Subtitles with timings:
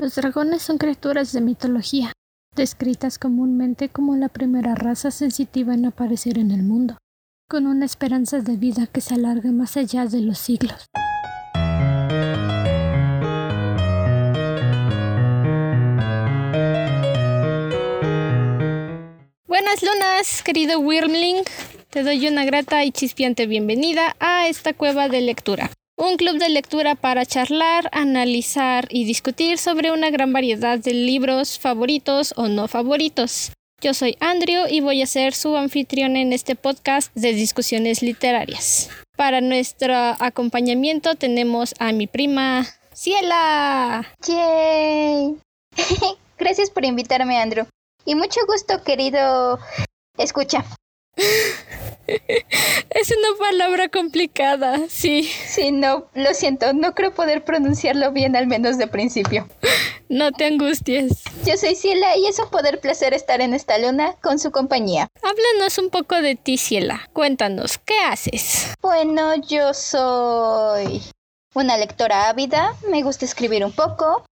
[0.00, 2.12] Los dragones son criaturas de mitología,
[2.54, 6.98] descritas comúnmente como la primera raza sensitiva en aparecer en el mundo,
[7.50, 10.86] con una esperanza de vida que se alarga más allá de los siglos.
[19.48, 21.42] Buenas lunas, querido Wyrmling.
[21.90, 26.48] Te doy una grata y chispiante bienvenida a esta cueva de lectura un club de
[26.48, 32.68] lectura para charlar, analizar y discutir sobre una gran variedad de libros favoritos o no
[32.68, 33.52] favoritos.
[33.80, 38.90] Yo soy Andrew y voy a ser su anfitrión en este podcast de discusiones literarias.
[39.16, 44.06] Para nuestro acompañamiento tenemos a mi prima Ciela.
[44.26, 45.36] ¡Yay!
[46.38, 47.66] Gracias por invitarme, Andrew.
[48.04, 49.58] Y mucho gusto, querido
[50.16, 50.64] escucha.
[52.90, 55.24] Es una palabra complicada, sí.
[55.24, 59.46] Sí, no, lo siento, no creo poder pronunciarlo bien al menos de principio.
[60.08, 61.22] No te angusties.
[61.44, 65.08] Yo soy Ciela y es un poder placer estar en esta luna con su compañía.
[65.22, 67.08] Háblanos un poco de ti, Ciela.
[67.12, 68.72] Cuéntanos, ¿qué haces?
[68.80, 71.02] Bueno, yo soy
[71.54, 74.24] una lectora ávida, me gusta escribir un poco,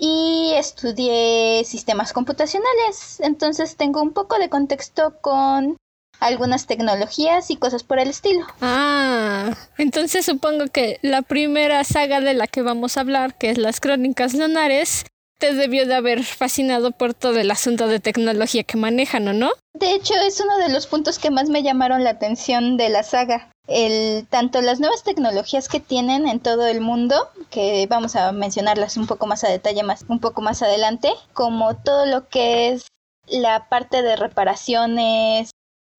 [0.00, 3.20] y estudié sistemas computacionales.
[3.20, 5.76] Entonces tengo un poco de contexto con
[6.20, 8.46] algunas tecnologías y cosas por el estilo.
[8.60, 13.58] Ah, entonces supongo que la primera saga de la que vamos a hablar, que es
[13.58, 15.04] las Crónicas Lunares,
[15.40, 19.50] te debió de haber fascinado por todo el asunto de tecnología que manejan, ¿o no?
[19.72, 23.02] De hecho, es uno de los puntos que más me llamaron la atención de la
[23.02, 23.50] saga.
[23.66, 28.96] El, tanto las nuevas tecnologías que tienen en todo el mundo, que vamos a mencionarlas
[28.98, 32.88] un poco más a detalle más, un poco más adelante, como todo lo que es
[33.26, 35.50] la parte de reparaciones,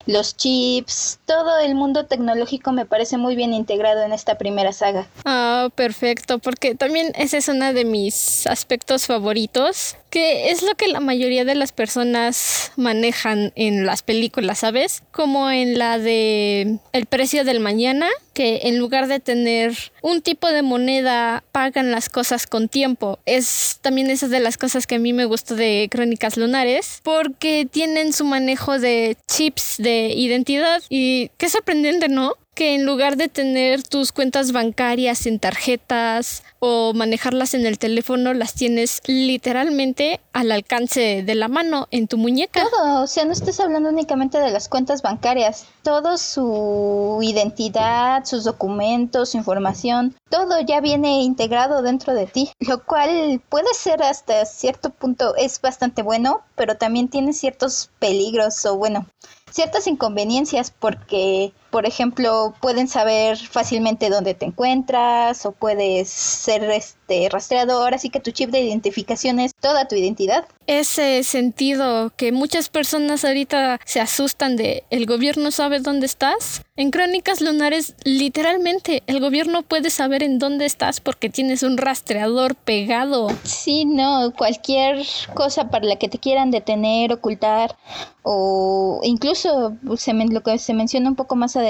[0.05, 5.07] los chips, todo el mundo tecnológico me parece muy bien integrado en esta primera saga.
[5.25, 10.88] Ah, perfecto, porque también ese es uno de mis aspectos favoritos, que es lo que
[10.88, 15.03] la mayoría de las personas manejan en las películas, ¿sabes?
[15.11, 20.47] Como en la de El precio del mañana, que en lugar de tener un tipo
[20.47, 23.19] de moneda pagan las cosas con tiempo.
[23.25, 27.68] Es también esa de las cosas que a mí me gustó de Crónicas Lunares, porque
[27.70, 32.36] tienen su manejo de chips de identidad y qué sorprendente, ¿no?
[32.61, 38.35] Que en lugar de tener tus cuentas bancarias en tarjetas o manejarlas en el teléfono,
[38.35, 42.67] las tienes literalmente al alcance de la mano en tu muñeca.
[42.69, 48.44] Todo, o sea, no estás hablando únicamente de las cuentas bancarias, todo su identidad, sus
[48.44, 54.45] documentos, su información, todo ya viene integrado dentro de ti, lo cual puede ser hasta
[54.45, 59.07] cierto punto es bastante bueno, pero también tiene ciertos peligros o bueno,
[59.51, 67.30] ciertas inconveniencias porque, por ejemplo, pueden saber fácilmente dónde te encuentras o puedes ser este
[67.30, 70.46] rastreador, así que tu chip de identificación es toda tu identidad.
[70.68, 76.62] Ese sentido que muchas personas ahorita se asustan de el gobierno sabe dónde estás.
[76.76, 82.56] En Crónicas Lunares, literalmente, el gobierno puede saber en dónde estás porque tienes un rastreador
[82.56, 83.30] pegado.
[83.44, 87.76] Sí, no, cualquier cosa para la que te quieran detener, ocultar
[88.24, 91.60] o incluso se lo que se menciona un poco más adelante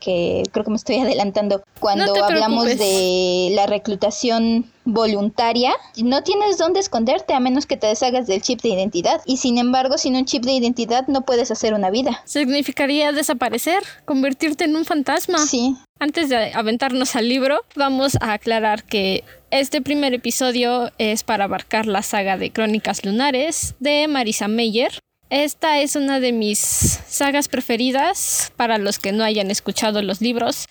[0.00, 5.72] que creo que me estoy adelantando cuando hablamos de la reclutación voluntaria,
[6.02, 9.20] no tienes dónde esconderte a menos que te deshagas del chip de identidad.
[9.24, 12.22] Y sin embargo, sin un chip de identidad no puedes hacer una vida.
[12.24, 13.82] ¿Significaría desaparecer?
[14.04, 15.38] ¿Convertirte en un fantasma?
[15.38, 15.76] Sí.
[15.98, 21.86] Antes de aventarnos al libro, vamos a aclarar que este primer episodio es para abarcar
[21.86, 24.92] la saga de Crónicas Lunares de Marisa Meyer.
[25.30, 30.66] Esta es una de mis sagas preferidas para los que no hayan escuchado los libros.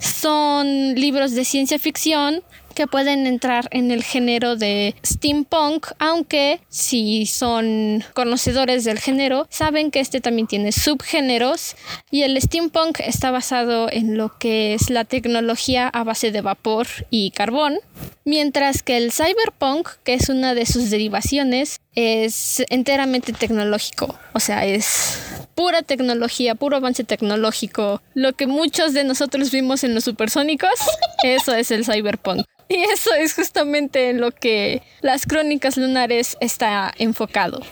[0.00, 2.42] Son libros de ciencia ficción
[2.74, 9.90] que pueden entrar en el género de steampunk, aunque si son conocedores del género, saben
[9.90, 11.76] que este también tiene subgéneros
[12.10, 16.86] y el steampunk está basado en lo que es la tecnología a base de vapor
[17.10, 17.78] y carbón,
[18.24, 24.64] mientras que el cyberpunk, que es una de sus derivaciones, es enteramente tecnológico, o sea,
[24.64, 25.18] es
[25.54, 28.00] pura tecnología, puro avance tecnológico.
[28.14, 30.70] Lo que muchos de nosotros vimos en los supersónicos,
[31.22, 32.44] eso es el cyberpunk.
[32.68, 37.62] Y eso es justamente en lo que las crónicas lunares está enfocado.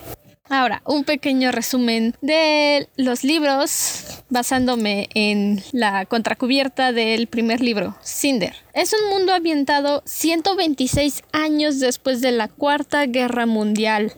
[0.49, 8.55] Ahora, un pequeño resumen de los libros basándome en la contracubierta del primer libro, Cinder.
[8.73, 14.13] Es un mundo ambientado 126 años después de la Cuarta Guerra Mundial.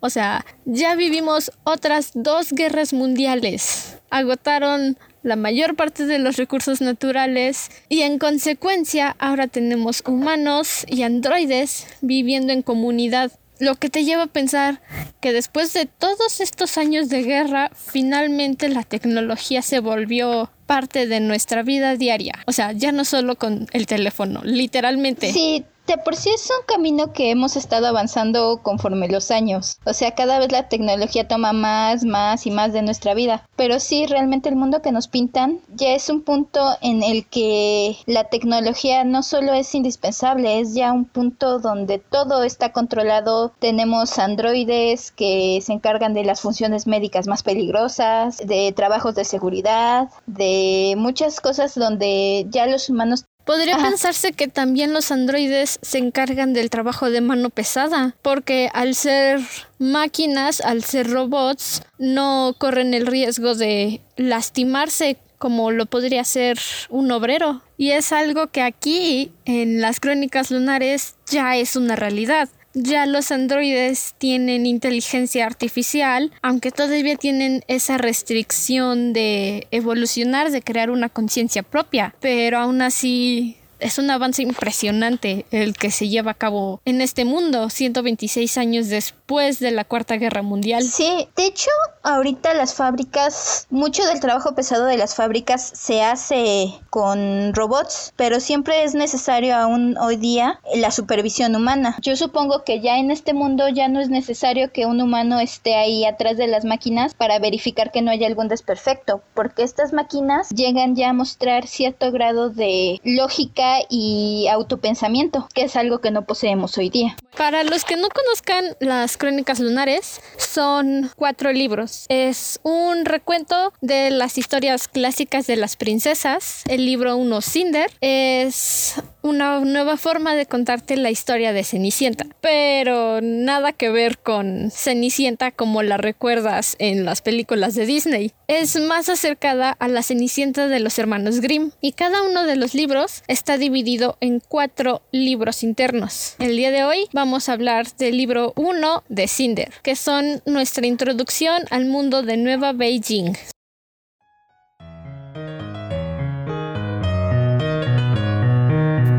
[0.00, 3.96] O sea, ya vivimos otras dos guerras mundiales.
[4.10, 11.02] Agotaron la mayor parte de los recursos naturales y en consecuencia ahora tenemos humanos y
[11.02, 13.32] androides viviendo en comunidad.
[13.58, 14.82] Lo que te lleva a pensar
[15.20, 21.20] que después de todos estos años de guerra, finalmente la tecnología se volvió parte de
[21.20, 22.34] nuestra vida diaria.
[22.46, 25.32] O sea, ya no solo con el teléfono, literalmente.
[25.32, 29.78] Sí, de por sí es un camino que hemos estado avanzando conforme los años.
[29.84, 33.46] O sea, cada vez la tecnología toma más, más y más de nuestra vida.
[33.56, 37.98] Pero sí, realmente el mundo que nos pintan ya es un punto en el que
[38.06, 43.52] la tecnología no solo es indispensable, es ya un punto donde todo está controlado.
[43.58, 50.08] Tenemos androides que se encargan de las funciones médicas más peligrosas, de trabajos de seguridad,
[50.26, 50.63] de
[50.96, 56.70] muchas cosas donde ya los humanos Podría pensarse que también los androides se encargan del
[56.70, 59.40] trabajo de mano pesada, porque al ser
[59.78, 66.58] máquinas, al ser robots, no corren el riesgo de lastimarse como lo podría ser
[66.88, 67.60] un obrero.
[67.76, 72.48] Y es algo que aquí, en las crónicas lunares, ya es una realidad.
[72.74, 80.90] Ya los androides tienen inteligencia artificial, aunque todavía tienen esa restricción de evolucionar, de crear
[80.90, 86.34] una conciencia propia, pero aún así es un avance impresionante el que se lleva a
[86.34, 90.82] cabo en este mundo 126 años después de la Cuarta Guerra Mundial.
[90.82, 91.70] Sí, de hecho,
[92.02, 98.40] ahorita las fábricas, mucho del trabajo pesado de las fábricas se hace con robots, pero
[98.40, 101.96] siempre es necesario aún hoy día la supervisión humana.
[102.00, 105.76] Yo supongo que ya en este mundo ya no es necesario que un humano esté
[105.76, 110.48] ahí atrás de las máquinas para verificar que no haya algún desperfecto, porque estas máquinas
[110.48, 116.26] llegan ya a mostrar cierto grado de lógica y autopensamiento, que es algo que no
[116.26, 117.16] poseemos hoy día.
[117.36, 122.06] Para los que no conozcan las crónicas lunares, son cuatro libros.
[122.08, 126.62] Es un recuento de las historias clásicas de las princesas.
[126.68, 133.20] El libro 1, Cinder, es una nueva forma de contarte la historia de Cenicienta, pero
[133.22, 138.32] nada que ver con Cenicienta como la recuerdas en las películas de Disney.
[138.48, 142.74] Es más acercada a la Cenicienta de los hermanos Grimm y cada uno de los
[142.74, 146.36] libros está dividido en cuatro libros internos.
[146.38, 150.86] El día de hoy vamos a hablar del libro 1 de Cinder, que son nuestra
[150.86, 153.32] introducción al mundo de Nueva Beijing.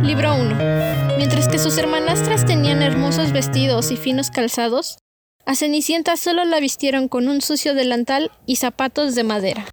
[0.06, 1.18] Libro 1.
[1.18, 5.00] Mientras que sus hermanastras tenían hermosos vestidos y finos calzados,
[5.48, 9.66] a Cenicienta solo la vistieron con un sucio delantal y zapatos de madera.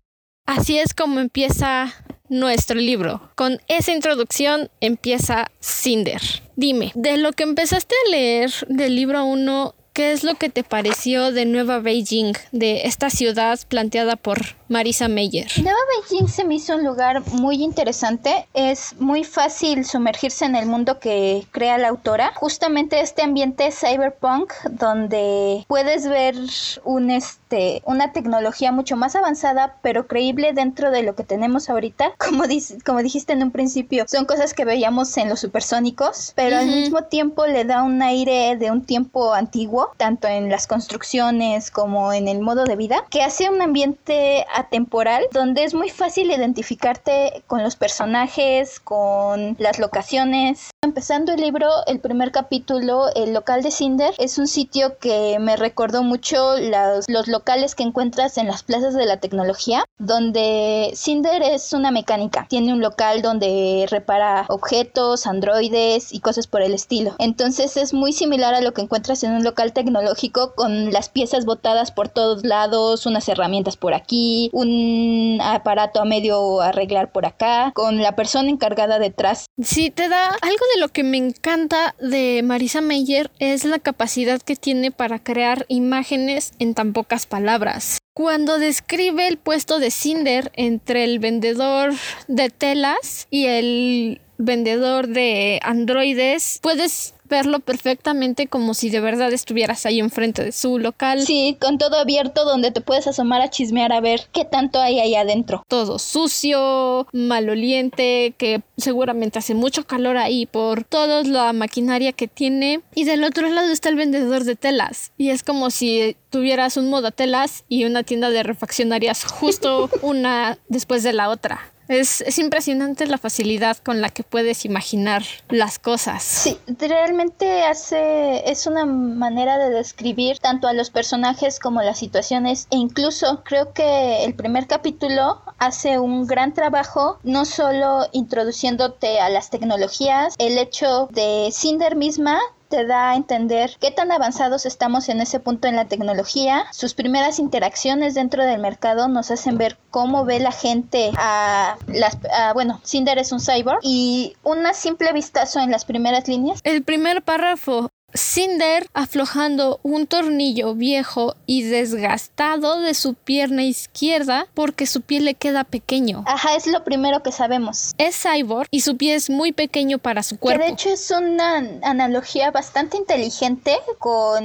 [0.47, 1.93] Así es como empieza
[2.31, 3.31] nuestro libro.
[3.37, 6.23] Con esa introducción empieza Cinder.
[6.57, 10.65] Dime, de lo que empezaste a leer del libro 1, ¿qué es lo que te
[10.65, 15.47] pareció de Nueva Beijing, de esta ciudad planteada por Marisa Meyer.
[15.63, 18.47] Nueva Beijing se me hizo un lugar muy interesante.
[18.55, 22.33] Es muy fácil sumergirse en el mundo que crea la autora.
[22.37, 26.37] Justamente este ambiente cyberpunk donde puedes ver
[26.85, 32.15] un este una tecnología mucho más avanzada pero creíble dentro de lo que tenemos ahorita.
[32.33, 32.45] Como,
[32.87, 37.05] como dijiste en un principio, son cosas que veíamos en los supersónicos, pero al mismo
[37.05, 42.29] tiempo le da un aire de un tiempo antiguo, tanto en las construcciones como en
[42.29, 47.63] el modo de vida, que hace un ambiente temporal donde es muy fácil identificarte con
[47.63, 50.71] los personajes, con las locaciones.
[50.83, 55.57] Empezando el libro, el primer capítulo, el local de Cinder, es un sitio que me
[55.57, 61.43] recordó mucho los, los locales que encuentras en las plazas de la tecnología, donde Cinder
[61.43, 62.47] es una mecánica.
[62.49, 67.15] Tiene un local donde repara objetos, androides y cosas por el estilo.
[67.19, 71.45] Entonces es muy similar a lo que encuentras en un local tecnológico con las piezas
[71.45, 77.73] botadas por todos lados, unas herramientas por aquí, un aparato a medio arreglar por acá,
[77.75, 79.47] con la persona encargada detrás.
[79.63, 84.41] Sí, te da algo de lo que me encanta de Marisa Meyer es la capacidad
[84.41, 87.99] que tiene para crear imágenes en tan pocas palabras.
[88.15, 91.95] Cuando describe el puesto de Cinder entre el vendedor
[92.29, 99.87] de telas y el vendedor de androides, puedes verlo perfectamente como si de verdad estuvieras
[99.87, 101.23] ahí enfrente de su local.
[101.23, 105.01] Sí, con todo abierto donde te puedes asomar a chismear a ver qué tanto hay
[105.01, 105.63] ahí adentro.
[105.67, 112.83] Todo sucio, maloliente, que seguramente hace mucho calor ahí por toda la maquinaria que tiene.
[112.95, 115.13] Y del otro lado está el vendedor de telas.
[115.17, 120.59] Y es como si tuvieras un moda telas y una tienda de refaccionarias justo una
[120.69, 121.73] después de la otra.
[121.93, 126.23] Es, impresionante la facilidad con la que puedes imaginar las cosas.
[126.23, 132.67] Sí, realmente hace, es una manera de describir tanto a los personajes como las situaciones
[132.71, 139.29] e incluso creo que el primer capítulo hace un gran trabajo, no solo introduciéndote a
[139.29, 142.41] las tecnologías, el hecho de Cinder misma
[142.73, 146.65] te da a entender qué tan avanzados estamos en ese punto en la tecnología.
[146.73, 152.17] Sus primeras interacciones dentro del mercado nos hacen ver cómo ve la gente a las...
[152.55, 156.61] bueno, Cinder es un cyborg y una simple vistazo en las primeras líneas.
[156.65, 164.87] El primer párrafo Cinder aflojando un tornillo viejo y desgastado de su pierna izquierda porque
[164.87, 166.25] su pie le queda pequeño.
[166.27, 167.93] Ajá, es lo primero que sabemos.
[167.99, 170.61] Es cyborg y su pie es muy pequeño para su cuerpo.
[170.61, 174.45] Que de hecho es una analogía bastante inteligente con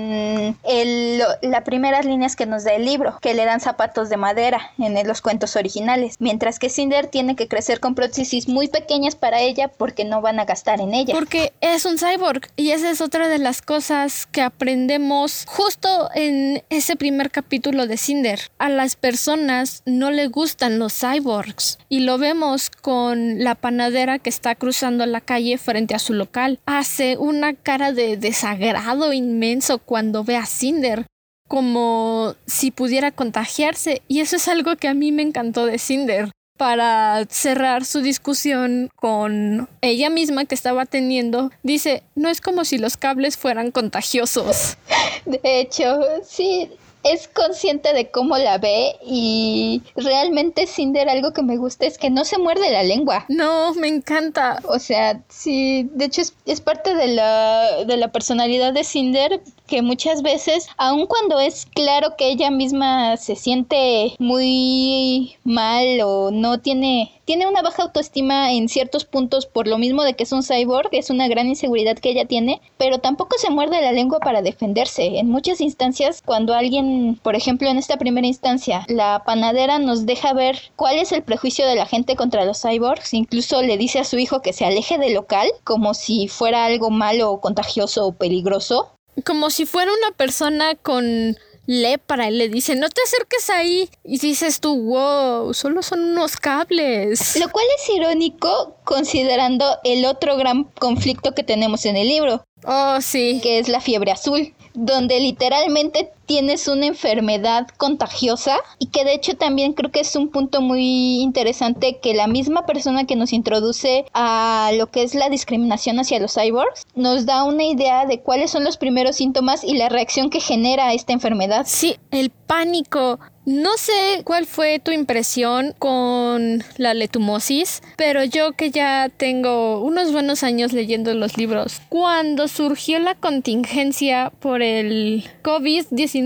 [0.64, 4.72] el, las primeras líneas que nos da el libro, que le dan zapatos de madera
[4.78, 9.42] en los cuentos originales, mientras que Cinder tiene que crecer con prótesis muy pequeñas para
[9.42, 11.14] ella porque no van a gastar en ella.
[11.14, 16.64] Porque es un cyborg y esa es otra de las cosas que aprendemos justo en
[16.70, 18.40] ese primer capítulo de Cinder.
[18.58, 24.30] A las personas no le gustan los cyborgs y lo vemos con la panadera que
[24.30, 26.60] está cruzando la calle frente a su local.
[26.66, 31.06] Hace una cara de desagrado inmenso cuando ve a Cinder
[31.48, 36.32] como si pudiera contagiarse y eso es algo que a mí me encantó de Cinder
[36.58, 42.78] para cerrar su discusión con ella misma que estaba teniendo, dice, no es como si
[42.78, 44.78] los cables fueran contagiosos.
[45.26, 46.70] De hecho, sí,
[47.04, 52.10] es consciente de cómo la ve y realmente Cinder algo que me gusta es que
[52.10, 53.26] no se muerde la lengua.
[53.30, 54.60] No, me encanta.
[54.66, 59.82] O sea, sí, de hecho es, parte de la, de la personalidad de Cinder que
[59.82, 66.60] muchas veces, aun cuando es claro que ella misma se siente muy mal o no
[66.60, 70.44] tiene tiene una baja autoestima en ciertos puntos por lo mismo de que es un
[70.44, 74.42] cyborg, es una gran inseguridad que ella tiene, pero tampoco se muerde la lengua para
[74.42, 75.20] defenderse.
[75.20, 80.32] En muchas instancias, cuando alguien, por ejemplo, en esta primera instancia, la panadera nos deja
[80.32, 84.06] ver cuál es el prejuicio de la gente contra los cyborgs, incluso le dice a
[84.06, 88.14] su hijo que se aleje del local, como si fuera algo malo o contagioso o
[88.14, 88.97] peligroso.
[89.26, 93.90] Como si fuera una persona con lepra y le dice, no te acerques ahí.
[94.04, 97.36] Y dices tú, wow, solo son unos cables.
[97.40, 102.44] Lo cual es irónico considerando el otro gran conflicto que tenemos en el libro.
[102.66, 103.40] Oh, sí.
[103.44, 109.36] Que es la fiebre azul donde literalmente tienes una enfermedad contagiosa y que de hecho
[109.36, 114.06] también creo que es un punto muy interesante que la misma persona que nos introduce
[114.14, 118.52] a lo que es la discriminación hacia los cyborgs nos da una idea de cuáles
[118.52, 121.66] son los primeros síntomas y la reacción que genera esta enfermedad.
[121.66, 128.72] Sí, el pánico, no sé cuál fue tu impresión con la letumosis, pero yo que
[128.72, 136.17] ya tengo unos buenos años leyendo los libros, cuando surgió la contingencia por el COVID-19,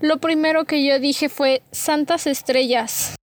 [0.00, 3.16] lo primero que yo dije fue Santas Estrellas.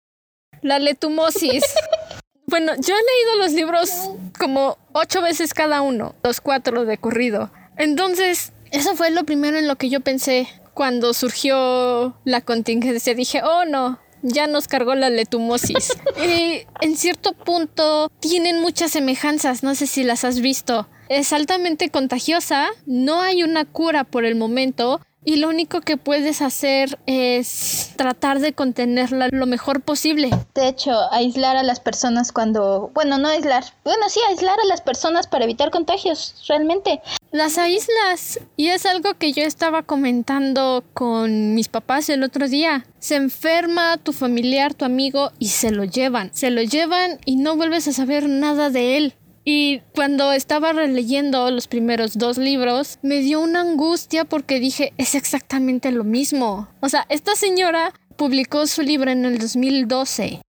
[0.62, 1.64] La letumosis.
[2.48, 3.90] bueno, yo he leído los libros
[4.38, 7.52] como ocho veces cada uno, los cuatro de corrido.
[7.78, 10.48] Entonces, eso fue lo primero en lo que yo pensé
[10.80, 15.92] cuando surgió la contingencia dije, oh no, ya nos cargó la letumosis.
[16.26, 20.88] y en cierto punto tienen muchas semejanzas, no sé si las has visto.
[21.10, 26.42] Es altamente contagiosa, no hay una cura por el momento, y lo único que puedes
[26.42, 30.30] hacer es tratar de contenerla lo mejor posible.
[30.56, 34.82] De hecho, aislar a las personas cuando, bueno, no aislar, bueno, sí, aislar a las
[34.82, 37.02] personas para evitar contagios, realmente.
[37.32, 42.86] Las aíslas, y es algo que yo estaba comentando con mis papás el otro día.
[43.00, 46.32] Se enferma tu familiar, tu amigo, y se lo llevan.
[46.34, 49.14] Se lo llevan y no vuelves a saber nada de él.
[49.52, 55.16] Y cuando estaba releyendo los primeros dos libros, me dio una angustia porque dije, es
[55.16, 56.68] exactamente lo mismo.
[56.82, 60.42] O sea, esta señora publicó su libro en el 2012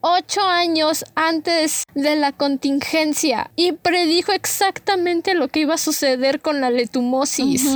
[0.00, 6.60] ocho años antes de la contingencia y predijo exactamente lo que iba a suceder con
[6.60, 7.68] la letumosis.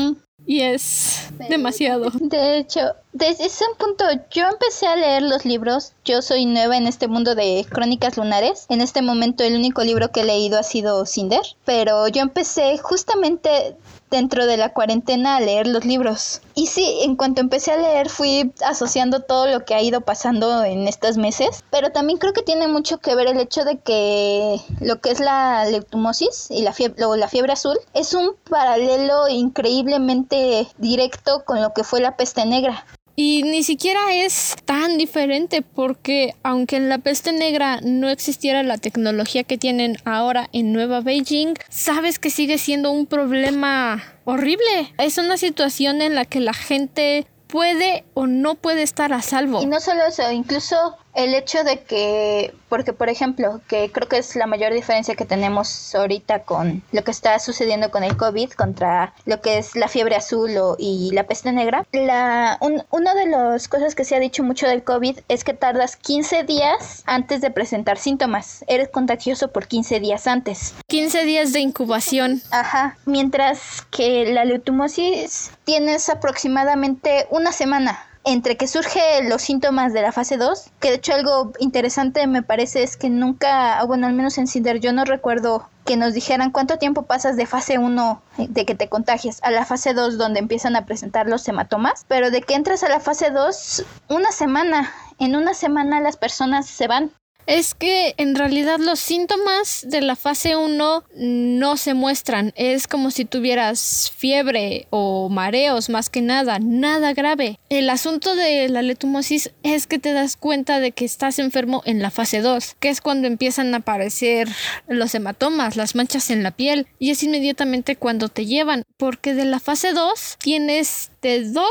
[0.47, 2.11] Y es demasiado.
[2.21, 2.81] De hecho,
[3.13, 5.93] desde ese punto yo empecé a leer los libros.
[6.05, 8.67] Yo soy nueva en este mundo de crónicas lunares.
[8.69, 11.43] En este momento el único libro que he leído ha sido Cinder.
[11.65, 13.77] Pero yo empecé justamente
[14.15, 16.41] dentro de la cuarentena a leer los libros.
[16.55, 20.65] Y sí, en cuanto empecé a leer fui asociando todo lo que ha ido pasando
[20.65, 24.61] en estos meses, pero también creo que tiene mucho que ver el hecho de que
[24.81, 30.69] lo que es la leutomosis y la fiebre, la fiebre azul es un paralelo increíblemente
[30.79, 32.85] directo con lo que fue la peste negra.
[33.17, 38.79] Y ni siquiera es tan diferente porque aunque en la peste negra no existiera la
[38.79, 44.93] tecnología que tienen ahora en Nueva Beijing, sabes que sigue siendo un problema horrible.
[44.99, 49.63] Es una situación en la que la gente puede o no puede estar a salvo.
[49.63, 54.19] Y no solo eso, incluso el hecho de que, porque por ejemplo, que creo que
[54.19, 58.51] es la mayor diferencia que tenemos ahorita con lo que está sucediendo con el COVID
[58.53, 62.59] contra lo que es la fiebre azul o, y la peste negra, la,
[62.91, 66.45] una de las cosas que se ha dicho mucho del COVID es que tardas 15
[66.45, 68.65] días antes de presentar síntomas.
[68.67, 70.75] Eres contagioso por 15 días antes.
[70.89, 72.43] 15 días de incubación.
[72.51, 80.03] Ajá, mientras que la leutumosis tienes aproximadamente una semana entre que surgen los síntomas de
[80.03, 84.15] la fase 2, que de hecho algo interesante me parece es que nunca, bueno, al
[84.15, 88.23] menos en Cinder yo no recuerdo que nos dijeran cuánto tiempo pasas de fase 1
[88.39, 92.31] de que te contagias a la fase 2 donde empiezan a presentar los hematomas, pero
[92.31, 96.89] de que entras a la fase 2 una semana, en una semana las personas se
[96.89, 97.13] van
[97.47, 102.53] es que en realidad los síntomas de la fase 1 no se muestran.
[102.57, 107.59] Es como si tuvieras fiebre o mareos más que nada, nada grave.
[107.69, 112.01] El asunto de la letumosis es que te das cuenta de que estás enfermo en
[112.01, 114.49] la fase 2, que es cuando empiezan a aparecer
[114.87, 119.45] los hematomas, las manchas en la piel, y es inmediatamente cuando te llevan, porque de
[119.45, 121.65] la fase 2 tienes de 2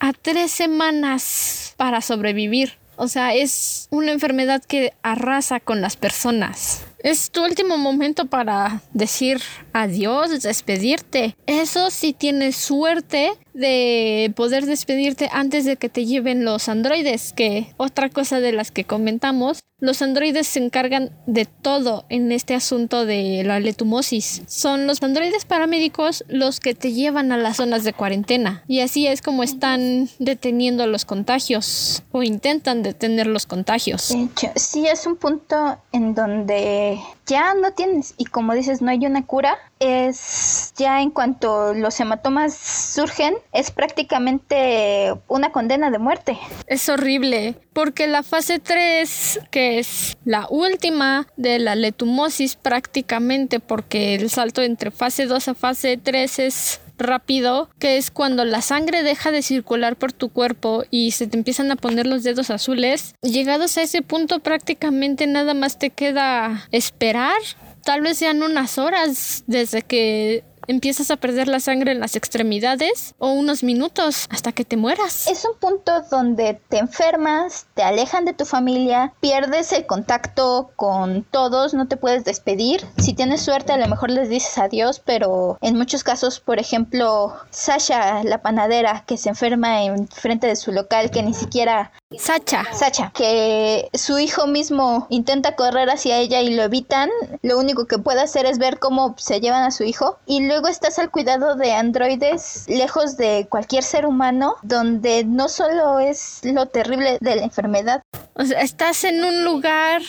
[0.00, 2.83] a 3 semanas para sobrevivir.
[2.96, 6.82] O sea, es una enfermedad que arrasa con las personas.
[6.98, 9.40] Es tu último momento para decir
[9.72, 11.36] adiós, despedirte.
[11.46, 17.72] Eso si tienes suerte de poder despedirte antes de que te lleven los androides, que
[17.76, 23.06] otra cosa de las que comentamos, los androides se encargan de todo en este asunto
[23.06, 24.42] de la letumosis.
[24.46, 29.06] Son los androides paramédicos los que te llevan a las zonas de cuarentena y así
[29.06, 34.08] es como están deteniendo los contagios o intentan detener los contagios.
[34.08, 38.14] De hecho, sí es un punto en donde ya no tienes.
[38.16, 39.58] Y como dices, no hay una cura.
[39.80, 46.38] Es ya en cuanto los hematomas surgen, es prácticamente una condena de muerte.
[46.66, 54.14] Es horrible, porque la fase 3, que es la última de la letumosis prácticamente, porque
[54.14, 59.02] el salto entre fase 2 a fase 3 es rápido, que es cuando la sangre
[59.02, 63.14] deja de circular por tu cuerpo y se te empiezan a poner los dedos azules.
[63.22, 67.36] Llegados a ese punto prácticamente nada más te queda esperar.
[67.84, 73.14] Tal vez sean unas horas desde que empiezas a perder la sangre en las extremidades
[73.18, 75.26] o unos minutos hasta que te mueras.
[75.26, 81.24] Es un punto donde te enfermas, te alejan de tu familia, pierdes el contacto con
[81.24, 82.86] todos, no te puedes despedir.
[82.98, 87.34] Si tienes suerte a lo mejor les dices adiós, pero en muchos casos, por ejemplo,
[87.50, 92.64] Sasha, la panadera, que se enferma en frente de su local, que ni siquiera Sacha.
[92.72, 97.10] Sacha, que su hijo mismo intenta correr hacia ella y lo evitan.
[97.42, 100.18] Lo único que puede hacer es ver cómo se llevan a su hijo.
[100.26, 105.98] Y luego estás al cuidado de androides lejos de cualquier ser humano, donde no solo
[105.98, 108.02] es lo terrible de la enfermedad.
[108.36, 110.02] O sea, estás en un lugar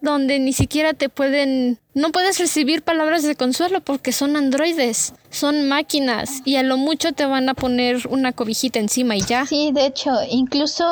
[0.00, 5.68] donde ni siquiera te pueden no puedes recibir palabras de consuelo porque son androides, son
[5.68, 9.44] máquinas y a lo mucho te van a poner una cobijita encima y ya.
[9.44, 10.84] Sí, de hecho, incluso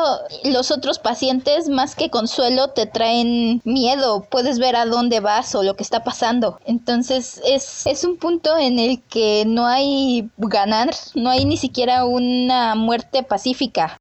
[0.45, 5.63] los otros pacientes más que consuelo te traen miedo, puedes ver a dónde vas o
[5.63, 6.61] lo que está pasando.
[6.67, 12.05] Entonces es, es un punto en el que no hay ganar, no hay ni siquiera
[12.05, 14.00] una muerte pacífica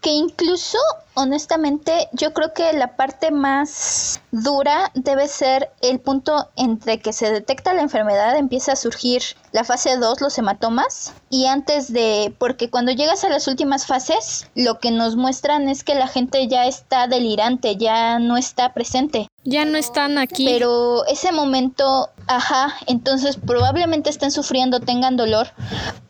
[0.00, 0.78] que incluso
[1.14, 7.32] honestamente yo creo que la parte más dura debe ser el punto entre que se
[7.32, 12.70] detecta la enfermedad, empieza a surgir la fase 2, los hematomas, y antes de, porque
[12.70, 16.66] cuando llegas a las últimas fases, lo que nos muestran es que la gente ya
[16.66, 19.26] está delirante, ya no está presente.
[19.42, 20.44] Ya no están aquí.
[20.46, 25.48] Pero ese momento, ajá, entonces probablemente estén sufriendo, tengan dolor,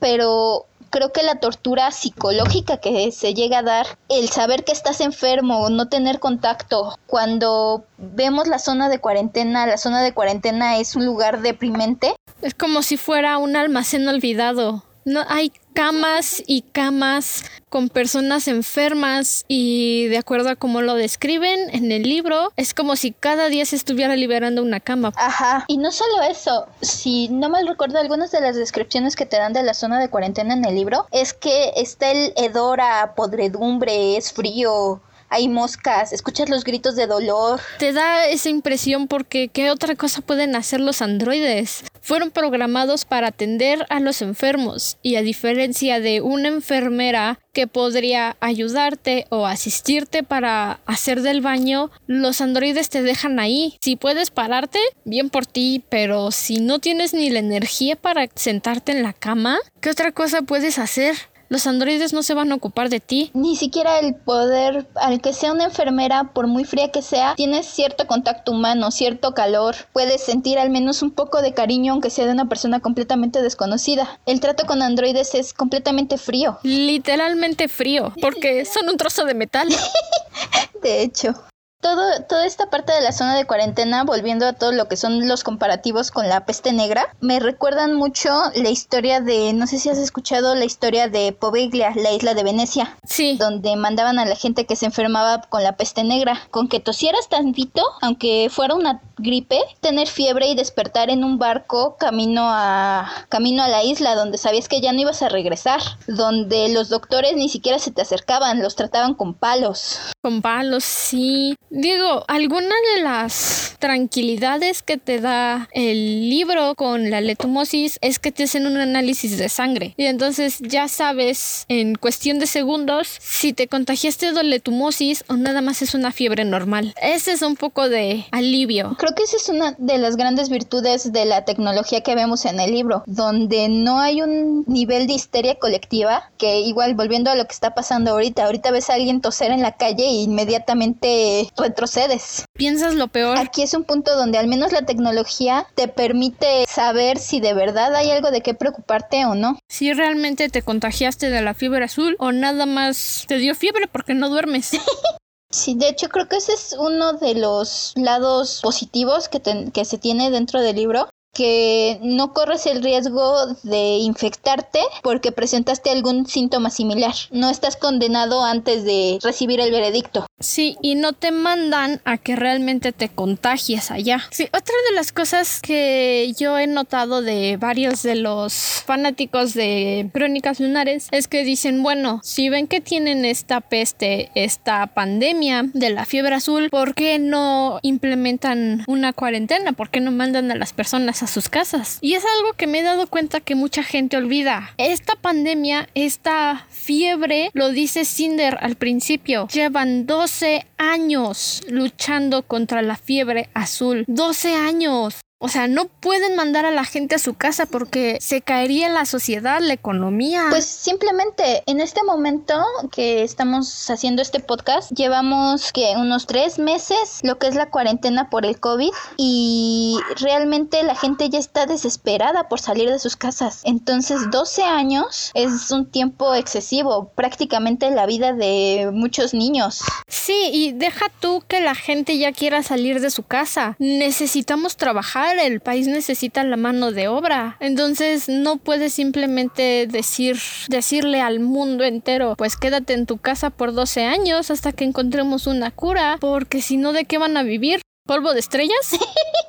[0.01, 5.01] pero creo que la tortura psicológica que se llega a dar, el saber que estás
[5.01, 10.97] enfermo, no tener contacto, cuando vemos la zona de cuarentena, la zona de cuarentena es
[10.97, 12.15] un lugar deprimente.
[12.43, 14.85] Es como si fuera un almacén olvidado.
[15.05, 21.73] No hay camas y camas con personas enfermas y de acuerdo a cómo lo describen
[21.73, 25.13] en el libro, es como si cada día se estuviera liberando una cama.
[25.15, 25.65] Ajá.
[25.69, 29.53] Y no solo eso, si no mal recuerdo algunas de las descripciones que te dan
[29.53, 34.17] de la zona de cuarentena en el libro, es que está el hedor a podredumbre,
[34.17, 37.61] es frío, hay moscas, escuchas los gritos de dolor.
[37.79, 41.85] Te da esa impresión porque ¿qué otra cosa pueden hacer los androides?
[42.01, 48.37] Fueron programados para atender a los enfermos y a diferencia de una enfermera que podría
[48.41, 53.77] ayudarte o asistirte para hacer del baño, los androides te dejan ahí.
[53.81, 58.93] Si puedes pararte, bien por ti, pero si no tienes ni la energía para sentarte
[58.93, 61.17] en la cama, ¿qué otra cosa puedes hacer?
[61.51, 63.31] Los androides no se van a ocupar de ti.
[63.33, 67.67] Ni siquiera el poder, al que sea una enfermera, por muy fría que sea, tienes
[67.67, 69.75] cierto contacto humano, cierto calor.
[69.95, 74.21] Puedes sentir al menos un poco de cariño aunque sea de una persona completamente desconocida.
[74.27, 76.59] El trato con androides es completamente frío.
[76.63, 79.69] Literalmente frío, porque son un trozo de metal.
[80.83, 81.35] de hecho.
[81.81, 85.29] Todo, toda esta parte de la zona de cuarentena, volviendo a todo lo que son
[85.29, 89.89] los comparativos con la peste negra, me recuerdan mucho la historia de, no sé si
[89.89, 92.97] has escuchado la historia de Poveglia, la isla de Venecia.
[93.05, 93.37] Sí.
[93.39, 96.41] Donde mandaban a la gente que se enfermaba con la peste negra.
[96.51, 101.97] Con que tosieras tantito, aunque fuera una gripe, tener fiebre y despertar en un barco
[101.99, 105.81] camino a, camino a la isla, donde sabías que ya no ibas a regresar.
[106.07, 109.99] Donde los doctores ni siquiera se te acercaban, los trataban con palos.
[110.23, 111.55] Con palos, sí.
[111.71, 118.33] Digo, alguna de las tranquilidades que te da el libro con la letomosis es que
[118.33, 123.53] te hacen un análisis de sangre y entonces ya sabes en cuestión de segundos si
[123.53, 126.95] te contagiaste de letomosis o nada más es una fiebre normal.
[127.01, 128.97] Ese es un poco de alivio.
[128.99, 132.61] Creo que esa es una de las grandes virtudes de la tecnología que vemos en
[132.61, 137.45] el libro, donde no hay un nivel de histeria colectiva que igual volviendo a lo
[137.47, 142.45] que está pasando ahorita, ahorita ves a alguien toser en la calle e inmediatamente retrocedes.
[142.55, 143.39] Piensas lo peor.
[143.39, 147.95] Aquí es un punto donde al menos la tecnología te permite saber si de verdad
[147.95, 149.59] hay algo de qué preocuparte o no.
[149.69, 154.15] Si realmente te contagiaste de la fiebre azul o nada más te dio fiebre porque
[154.15, 154.73] no duermes.
[155.51, 159.41] Sí, de hecho creo que ese es uno de los lados positivos que,
[159.73, 165.91] que se tiene dentro del libro, que no corres el riesgo de infectarte porque presentaste
[165.91, 167.15] algún síntoma similar.
[167.31, 170.27] No estás condenado antes de recibir el veredicto.
[170.41, 174.23] Sí, y no te mandan a que realmente te contagies allá.
[174.31, 180.09] Sí, otra de las cosas que yo he notado de varios de los fanáticos de
[180.13, 185.91] Crónicas Lunares es que dicen, bueno, si ven que tienen esta peste, esta pandemia de
[185.91, 189.73] la fiebre azul, ¿por qué no implementan una cuarentena?
[189.73, 191.99] ¿Por qué no mandan a las personas a sus casas.
[192.01, 194.75] Y es algo que me he dado cuenta que mucha gente olvida.
[194.77, 202.97] Esta pandemia, esta fiebre, lo dice Cinder al principio, llevan 12 años luchando contra la
[202.97, 204.05] fiebre azul.
[204.09, 205.23] 12 años.
[205.41, 209.05] O sea, no pueden mandar a la gente a su casa porque se caería la
[209.05, 210.47] sociedad, la economía.
[210.51, 217.21] Pues simplemente en este momento que estamos haciendo este podcast, llevamos que unos tres meses
[217.23, 222.49] lo que es la cuarentena por el COVID y realmente la gente ya está desesperada
[222.49, 223.61] por salir de sus casas.
[223.63, 229.83] Entonces 12 años es un tiempo excesivo, prácticamente la vida de muchos niños.
[230.09, 233.77] Sí, y deja tú que la gente ya quiera salir de su casa.
[233.79, 237.57] Necesitamos trabajar el país necesita la mano de obra.
[237.61, 240.39] Entonces no puedes simplemente decir,
[240.69, 245.47] decirle al mundo entero, pues quédate en tu casa por 12 años hasta que encontremos
[245.47, 247.81] una cura, porque si no, ¿de qué van a vivir?
[248.07, 248.93] ¿Polvo de estrellas?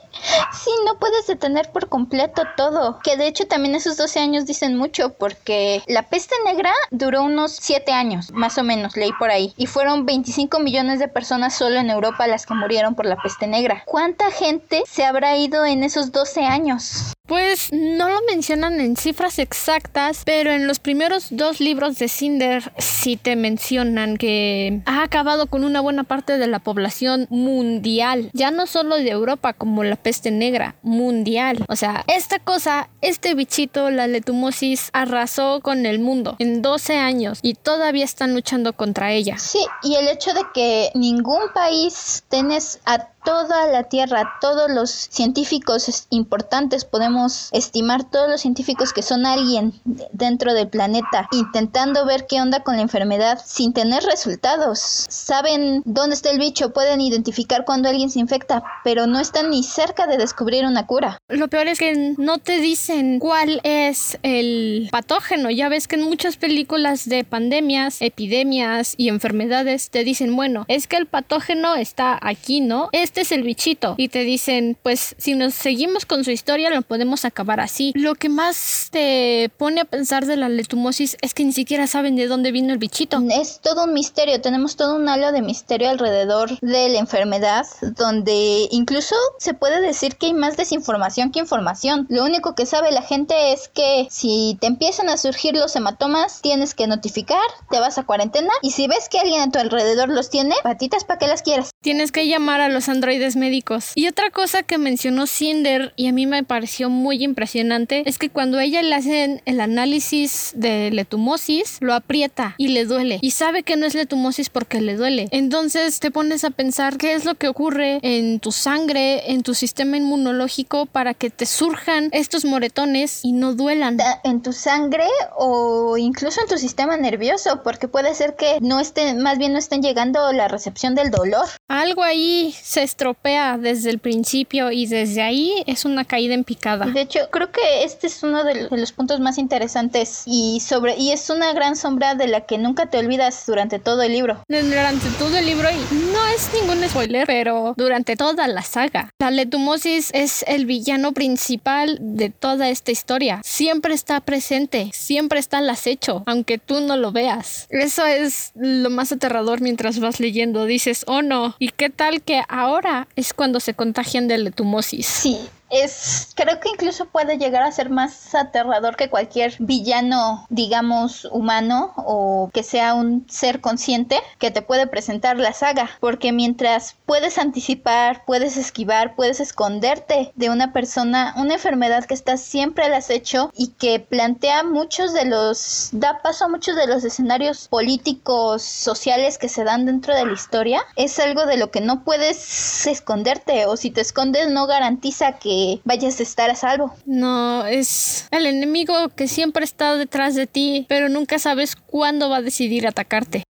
[0.52, 3.00] Sí, no puedes detener por completo todo.
[3.04, 7.58] Que de hecho también esos 12 años dicen mucho porque la peste negra duró unos
[7.60, 9.54] 7 años, más o menos, leí por ahí.
[9.58, 13.48] Y fueron 25 millones de personas solo en Europa las que murieron por la peste
[13.48, 13.84] negra.
[13.86, 17.13] ¿Cuánta gente se habrá ido en esos 12 años?
[17.30, 22.74] Pues no lo mencionan en cifras exactas, pero en los primeros dos libros de Cinder
[22.80, 28.50] sí te mencionan que ha acabado con una buena parte de la población mundial, ya
[28.50, 31.66] no solo de Europa como la peste negra, mundial.
[31.68, 37.40] O sea, esta cosa, este bichito, la letumosis, arrasó con el mundo en 12 años
[37.42, 39.38] y todavía están luchando contra ella.
[39.38, 44.90] Sí, y el hecho de que ningún país tenés a toda la Tierra, todos los
[44.90, 49.74] científicos importantes, podemos estimar todos los científicos que son alguien
[50.12, 55.06] dentro del planeta, intentando ver qué onda con la enfermedad sin tener resultados.
[55.10, 59.64] Saben dónde está el bicho, pueden identificar cuando alguien se infecta, pero no están ni
[59.64, 61.18] cerca de descubrir una cura.
[61.28, 65.50] Lo peor es que no te dicen cuál es el patógeno.
[65.50, 70.88] Ya ves que en muchas películas de pandemias, epidemias y enfermedades te dicen, bueno, es
[70.88, 72.90] que el patógeno está aquí, ¿no?
[73.10, 73.95] Este es el bichito.
[73.98, 77.91] Y te dicen, pues si nos seguimos con su historia, lo podemos acabar así.
[77.95, 82.15] Lo que más te pone a pensar de la letumosis es que ni siquiera saben
[82.15, 83.19] de dónde vino el bichito.
[83.32, 87.65] Es todo un misterio, tenemos todo un halo de misterio alrededor de la enfermedad,
[87.98, 92.06] donde incluso se puede decir que hay más desinformación que información.
[92.12, 96.43] Lo único que sabe la gente es que si te empiezan a surgir los hematomas,
[96.43, 97.41] tienes que notificar,
[97.72, 101.06] te vas a cuarentena y si ves que alguien a tu alrededor los tiene, patitas
[101.06, 101.72] para que las quieras.
[101.82, 103.94] Tienes que llamar a los androides médicos.
[103.96, 108.30] Y otra cosa que mencionó Cinder y a mí me pareció muy impresionante es que
[108.30, 113.20] cuando ella le hacen el análisis de letumosis, lo aprieta y le duele.
[113.22, 115.30] Y sabe que no es letumosis porque le duele.
[115.32, 119.54] Entonces te pones a pensar qué es lo que ocurre en tu sangre, en tu
[119.54, 123.98] sistema inmunológico para que te surjan estos moretones y no duelan.
[124.26, 125.08] En tu sangre
[125.38, 129.60] o incluso en tu sistema nervioso, porque puede ser que no estén, más bien no
[129.60, 131.48] estén llegando la recepción del dolor.
[131.70, 136.86] Algo ahí se estropea desde el principio y desde ahí es una caída en picada.
[136.88, 141.12] De hecho, creo que este es uno de los puntos más interesantes y sobre y
[141.12, 144.43] es una gran sombra de la que nunca te olvidas durante todo el libro.
[144.47, 149.12] Durante todo el libro y no es ningún spoiler, pero durante toda la saga.
[149.19, 153.41] La letumosis es el villano principal de toda esta historia.
[153.43, 157.67] Siempre está presente, siempre está al acecho, aunque tú no lo veas.
[157.69, 160.65] Eso es lo más aterrador mientras vas leyendo.
[160.65, 162.79] Dices, oh no, ¿y qué tal que ahora
[163.15, 165.06] es cuando se contagian de letumosis?
[165.06, 165.39] Sí,
[165.70, 171.94] es creo que incluso puede llegar a ser más aterrador que cualquier villano digamos humano
[171.98, 175.90] o que sea un ser consciente que te puede presentar la saga.
[176.00, 182.38] Porque mientras puedes anticipar puedes esquivar puedes esconderte de una persona una enfermedad que está
[182.38, 187.04] siempre al acecho y que plantea muchos de los da paso a muchos de los
[187.04, 191.82] escenarios políticos sociales que se dan dentro de la historia es algo de lo que
[191.82, 193.66] no puedes esconderte.
[193.66, 195.34] O si te escondes no garantiza
[195.84, 196.93] vayas a estar a salvo.
[197.06, 202.38] No, es el enemigo que siempre está detrás de ti, pero nunca sabes cuándo va
[202.38, 203.43] a decidir atacarte.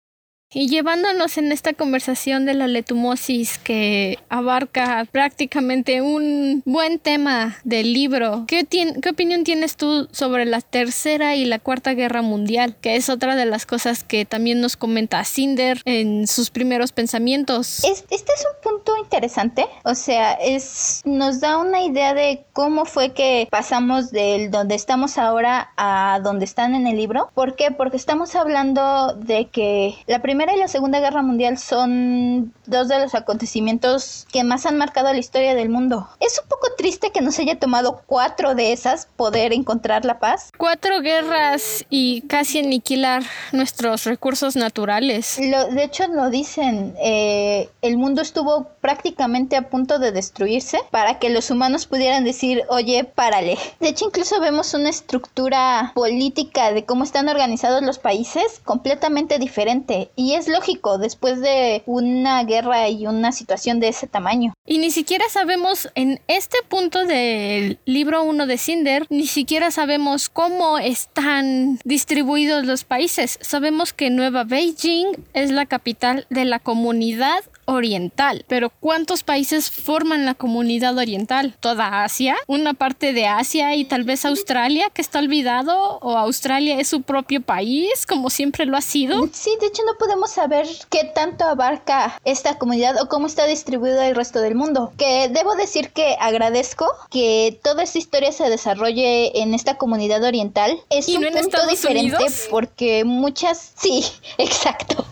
[0.51, 7.93] Y llevándonos en esta conversación de la letumosis que abarca prácticamente un buen tema del
[7.93, 12.77] libro, ¿qué, ¿qué, opinión tienes tú sobre la Tercera y la Cuarta Guerra Mundial?
[12.81, 17.85] Que es otra de las cosas que también nos comenta Cinder en sus primeros pensamientos.
[17.85, 23.13] este es un punto interesante, o sea, es, nos da una idea de cómo fue
[23.13, 27.31] que pasamos del donde estamos ahora a donde están en el libro.
[27.35, 27.71] ¿Por qué?
[27.71, 32.87] Porque estamos hablando de que la primera Primera y la Segunda Guerra Mundial son dos
[32.87, 36.09] de los acontecimientos que más han marcado la historia del mundo.
[36.21, 40.53] Es un poco triste que nos haya tomado cuatro de esas poder encontrar la paz.
[40.57, 45.39] Cuatro guerras y casi aniquilar nuestros recursos naturales.
[45.39, 51.31] de hecho, lo dicen, eh, el mundo estuvo prácticamente a punto de destruirse para que
[51.31, 53.59] los humanos pudieran decir, oye, párale.
[53.81, 60.11] De hecho, incluso vemos una estructura política de cómo están organizados los países completamente diferente.
[60.17, 64.55] Y es lógico después de una guerra y una situación de ese tamaño.
[64.67, 70.29] Y ni siquiera sabemos en este punto del libro 1 de Cinder, ni siquiera sabemos
[70.29, 73.39] cómo están distribuidos los países.
[73.41, 78.45] Sabemos que Nueva Beijing es la capital de la comunidad oriental.
[78.49, 81.55] Pero ¿cuántos países forman la comunidad oriental?
[81.61, 82.37] ¿Toda Asia?
[82.47, 85.99] ¿Una parte de Asia y tal vez Australia que está olvidado?
[86.01, 89.29] ¿O Australia es su propio país como siempre lo ha sido?
[89.33, 94.01] Sí, de hecho no podemos saber qué tanto abarca esta comunidad o cómo está distribuido
[94.01, 94.93] el resto del mundo.
[94.97, 100.81] Que debo decir que agradezco que toda esta historia se desarrolle en esta comunidad oriental.
[100.89, 103.73] Es un punto diferente porque muchas...
[103.77, 104.05] Sí,
[104.39, 105.05] exacto.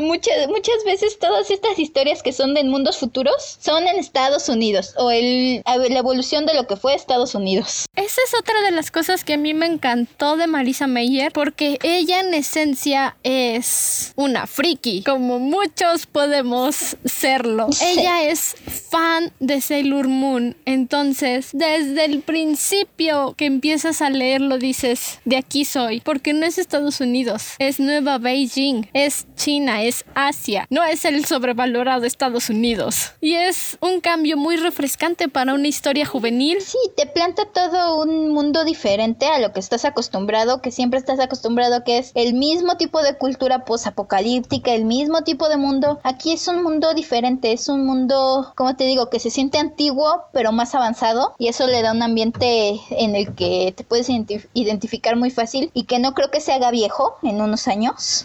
[0.00, 4.94] Muchas, muchas veces todas estas historias que son de mundos futuros son en Estados Unidos
[4.96, 7.86] o el, la evolución de lo que fue Estados Unidos.
[7.96, 11.78] Esa es otra de las cosas que a mí me encantó de Marisa Meyer porque
[11.82, 17.68] ella en esencia es una friki, como muchos podemos serlo.
[17.80, 18.54] Ella es
[18.90, 25.64] fan de Sailor Moon, entonces desde el principio que empiezas a leerlo dices, de aquí
[25.64, 31.04] soy, porque no es Estados Unidos, es Nueva Beijing, es China, es Asia, no es
[31.04, 31.24] el
[31.64, 33.12] sobrevalorado Estados Unidos.
[33.20, 36.60] Y es un cambio muy refrescante para una historia juvenil.
[36.60, 41.20] Sí, te planta todo un mundo diferente a lo que estás acostumbrado, que siempre estás
[41.20, 46.00] acostumbrado que es el mismo tipo de cultura posapocalíptica, el mismo tipo de mundo.
[46.02, 50.24] Aquí es un mundo diferente, es un mundo, como te digo, que se siente antiguo
[50.32, 55.16] pero más avanzado y eso le da un ambiente en el que te puedes identificar
[55.16, 58.24] muy fácil y que no creo que se haga viejo en unos años.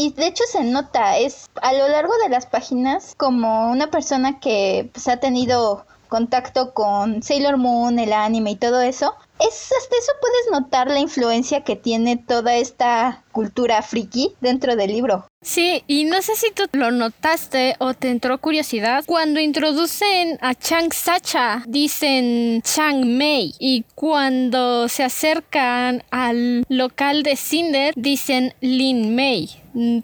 [0.00, 4.38] Y de hecho se nota, es a lo largo de las páginas como una persona
[4.38, 9.96] que pues, ha tenido contacto con Sailor Moon, el anime y todo eso, es hasta
[9.96, 15.28] eso puedes notar la influencia que tiene toda esta cultura friki dentro del libro.
[15.40, 19.04] Sí, y no sé si tú lo notaste o te entró curiosidad.
[19.06, 23.54] Cuando introducen a Chang Sacha, dicen Chang Mei.
[23.60, 29.48] Y cuando se acercan al local de Cinder, dicen Lin Mei.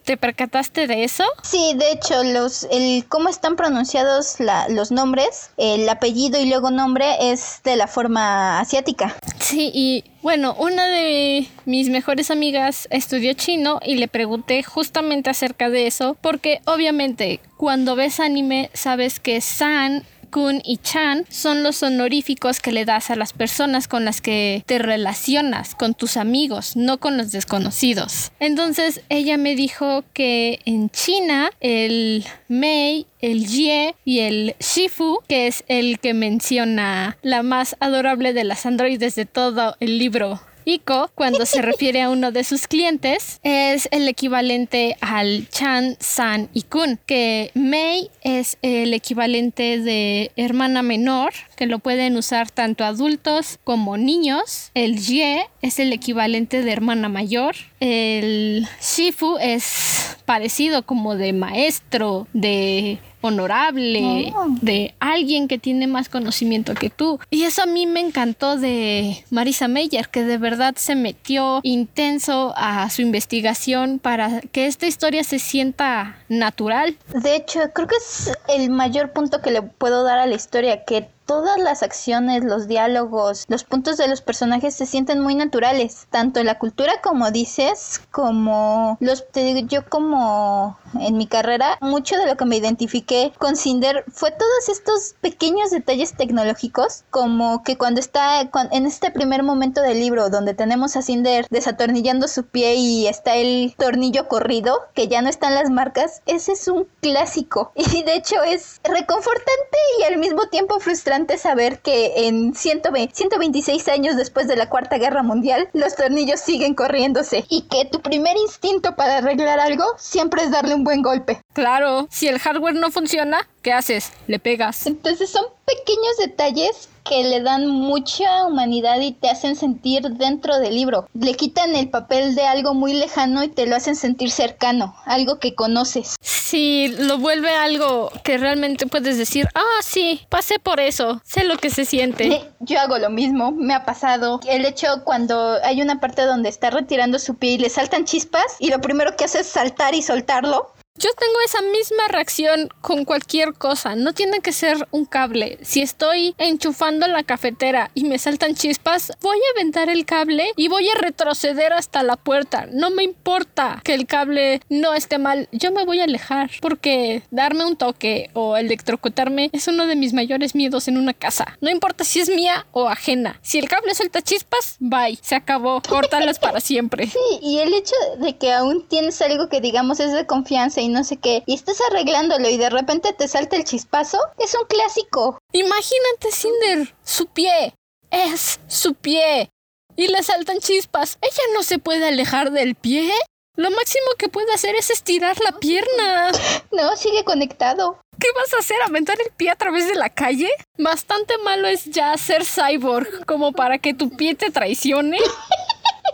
[0.04, 1.24] ¿Te percataste de eso?
[1.42, 6.70] Sí, de hecho, los, el cómo están pronunciados la, los nombres, el apellido y luego
[6.70, 9.16] nombre es de la forma asiática.
[9.40, 15.68] Sí, y bueno, una de mis mejores amigas estudió chino y le pregunté justamente acerca
[15.68, 20.02] de eso, porque obviamente cuando ves anime sabes que San
[20.34, 24.64] Kun y Chan son los honoríficos que le das a las personas con las que
[24.66, 28.32] te relacionas, con tus amigos, no con los desconocidos.
[28.40, 35.46] Entonces ella me dijo que en China el Mei, el Jie y el Shifu, que
[35.46, 41.10] es el que menciona la más adorable de las androides de todo el libro Iko,
[41.14, 46.62] cuando se refiere a uno de sus clientes, es el equivalente al Chan, San y
[46.62, 53.58] Kun, que Mei es el equivalente de hermana menor, que lo pueden usar tanto adultos
[53.64, 54.70] como niños.
[54.74, 57.54] El Ye es el equivalente de hermana mayor.
[57.80, 66.74] El Shifu es parecido como de maestro, de honorable, de alguien que tiene más conocimiento
[66.74, 67.18] que tú.
[67.30, 72.52] Y eso a mí me encantó de Marisa Meyer, que de verdad se metió intenso
[72.56, 76.96] a su investigación para que esta historia se sienta natural.
[77.14, 80.84] De hecho, creo que es el mayor punto que le puedo dar a la historia,
[80.84, 86.06] que todas las acciones, los diálogos, los puntos de los personajes se sienten muy naturales,
[86.10, 92.16] tanto en la cultura como dices, como los digo yo como en mi carrera, mucho
[92.16, 97.76] de lo que me identifiqué con Cinder fue todos estos pequeños detalles tecnológicos, como que
[97.76, 102.74] cuando está en este primer momento del libro donde tenemos a Cinder desatornillando su pie
[102.74, 107.72] y está el tornillo corrido, que ya no están las marcas, ese es un clásico.
[107.94, 113.88] Y de hecho es reconfortante y al mismo tiempo frustrante saber que en 120, 126
[113.88, 118.36] años después de la Cuarta Guerra Mundial, los tornillos siguen corriéndose y que tu primer
[118.36, 121.40] instinto para arreglar algo siempre es darle un buen golpe.
[121.52, 124.12] Claro, si el hardware no funciona, ¿qué haces?
[124.26, 124.86] Le pegas.
[124.86, 130.74] Entonces son pequeños detalles que le dan mucha humanidad y te hacen sentir dentro del
[130.74, 131.06] libro.
[131.12, 135.38] Le quitan el papel de algo muy lejano y te lo hacen sentir cercano, algo
[135.38, 136.16] que conoces.
[136.20, 141.56] Sí, lo vuelve algo que realmente puedes decir, ah, sí, pasé por eso, sé lo
[141.56, 142.50] que se siente.
[142.60, 144.40] Yo hago lo mismo, me ha pasado.
[144.46, 148.56] El hecho cuando hay una parte donde está retirando su pie y le saltan chispas
[148.58, 150.72] y lo primero que hace es saltar y soltarlo.
[150.96, 153.96] Yo tengo esa misma reacción con cualquier cosa.
[153.96, 155.58] No tiene que ser un cable.
[155.62, 160.68] Si estoy enchufando la cafetera y me saltan chispas, voy a aventar el cable y
[160.68, 162.68] voy a retroceder hasta la puerta.
[162.70, 165.48] No me importa que el cable no esté mal.
[165.50, 170.12] Yo me voy a alejar porque darme un toque o electrocutarme es uno de mis
[170.12, 171.58] mayores miedos en una casa.
[171.60, 173.40] No importa si es mía o ajena.
[173.42, 175.18] Si el cable suelta chispas, bye.
[175.22, 175.82] Se acabó.
[175.88, 177.08] Córtalas para siempre.
[177.08, 180.88] Sí, y el hecho de que aún tienes algo que digamos es de confianza y
[180.88, 184.66] no sé qué, y estás arreglándolo y de repente te salta el chispazo, es un
[184.66, 185.38] clásico.
[185.52, 187.74] Imagínate, Cinder, su pie,
[188.10, 189.50] es su pie,
[189.96, 191.18] y le saltan chispas.
[191.20, 193.12] ¿Ella no se puede alejar del pie?
[193.56, 196.32] Lo máximo que puede hacer es estirar la pierna.
[196.72, 198.00] No, sigue conectado.
[198.18, 198.76] ¿Qué vas a hacer?
[198.82, 200.50] ¿Aventar el pie a través de la calle?
[200.76, 205.18] Bastante malo es ya ser cyborg como para que tu pie te traicione.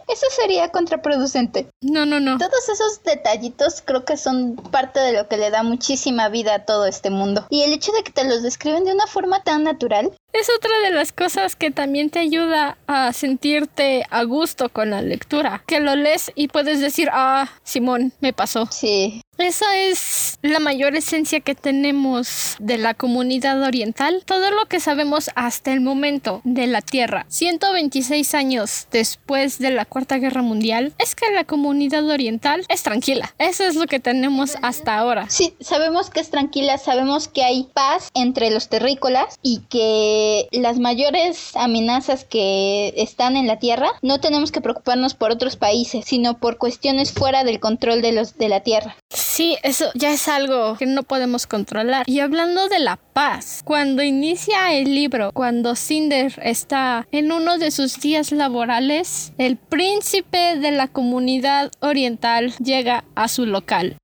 [0.09, 1.69] Eso sería contraproducente.
[1.81, 2.39] No, no, no.
[2.39, 6.65] Todos esos detallitos creo que son parte de lo que le da muchísima vida a
[6.65, 7.47] todo este mundo.
[7.51, 10.13] Y el hecho de que te los describen de una forma tan natural.
[10.33, 15.03] Es otra de las cosas que también te ayuda a sentirte a gusto con la
[15.03, 15.65] lectura.
[15.67, 18.67] Que lo lees y puedes decir, ah, Simón, me pasó.
[18.71, 19.23] Sí.
[19.39, 24.23] Esa es la mayor esencia que tenemos de la comunidad oriental.
[24.27, 29.87] Todo lo que sabemos hasta el momento de la Tierra, 126 años después de la
[29.87, 33.35] Cuarta Guerra Mundial, es que la comunidad oriental es tranquila.
[33.39, 35.31] Eso es lo que tenemos hasta ahora.
[35.31, 40.20] Sí, sabemos que es tranquila, sabemos que hay paz entre los terrícolas y que
[40.53, 46.05] las mayores amenazas que están en la Tierra no tenemos que preocuparnos por otros países,
[46.05, 48.97] sino por cuestiones fuera del control de los de la Tierra.
[49.11, 52.05] Sí, eso ya es algo que no podemos controlar.
[52.07, 57.71] Y hablando de la paz, cuando inicia el libro, cuando Cinder está en uno de
[57.71, 64.00] sus días laborales, el príncipe de la comunidad oriental llega a su local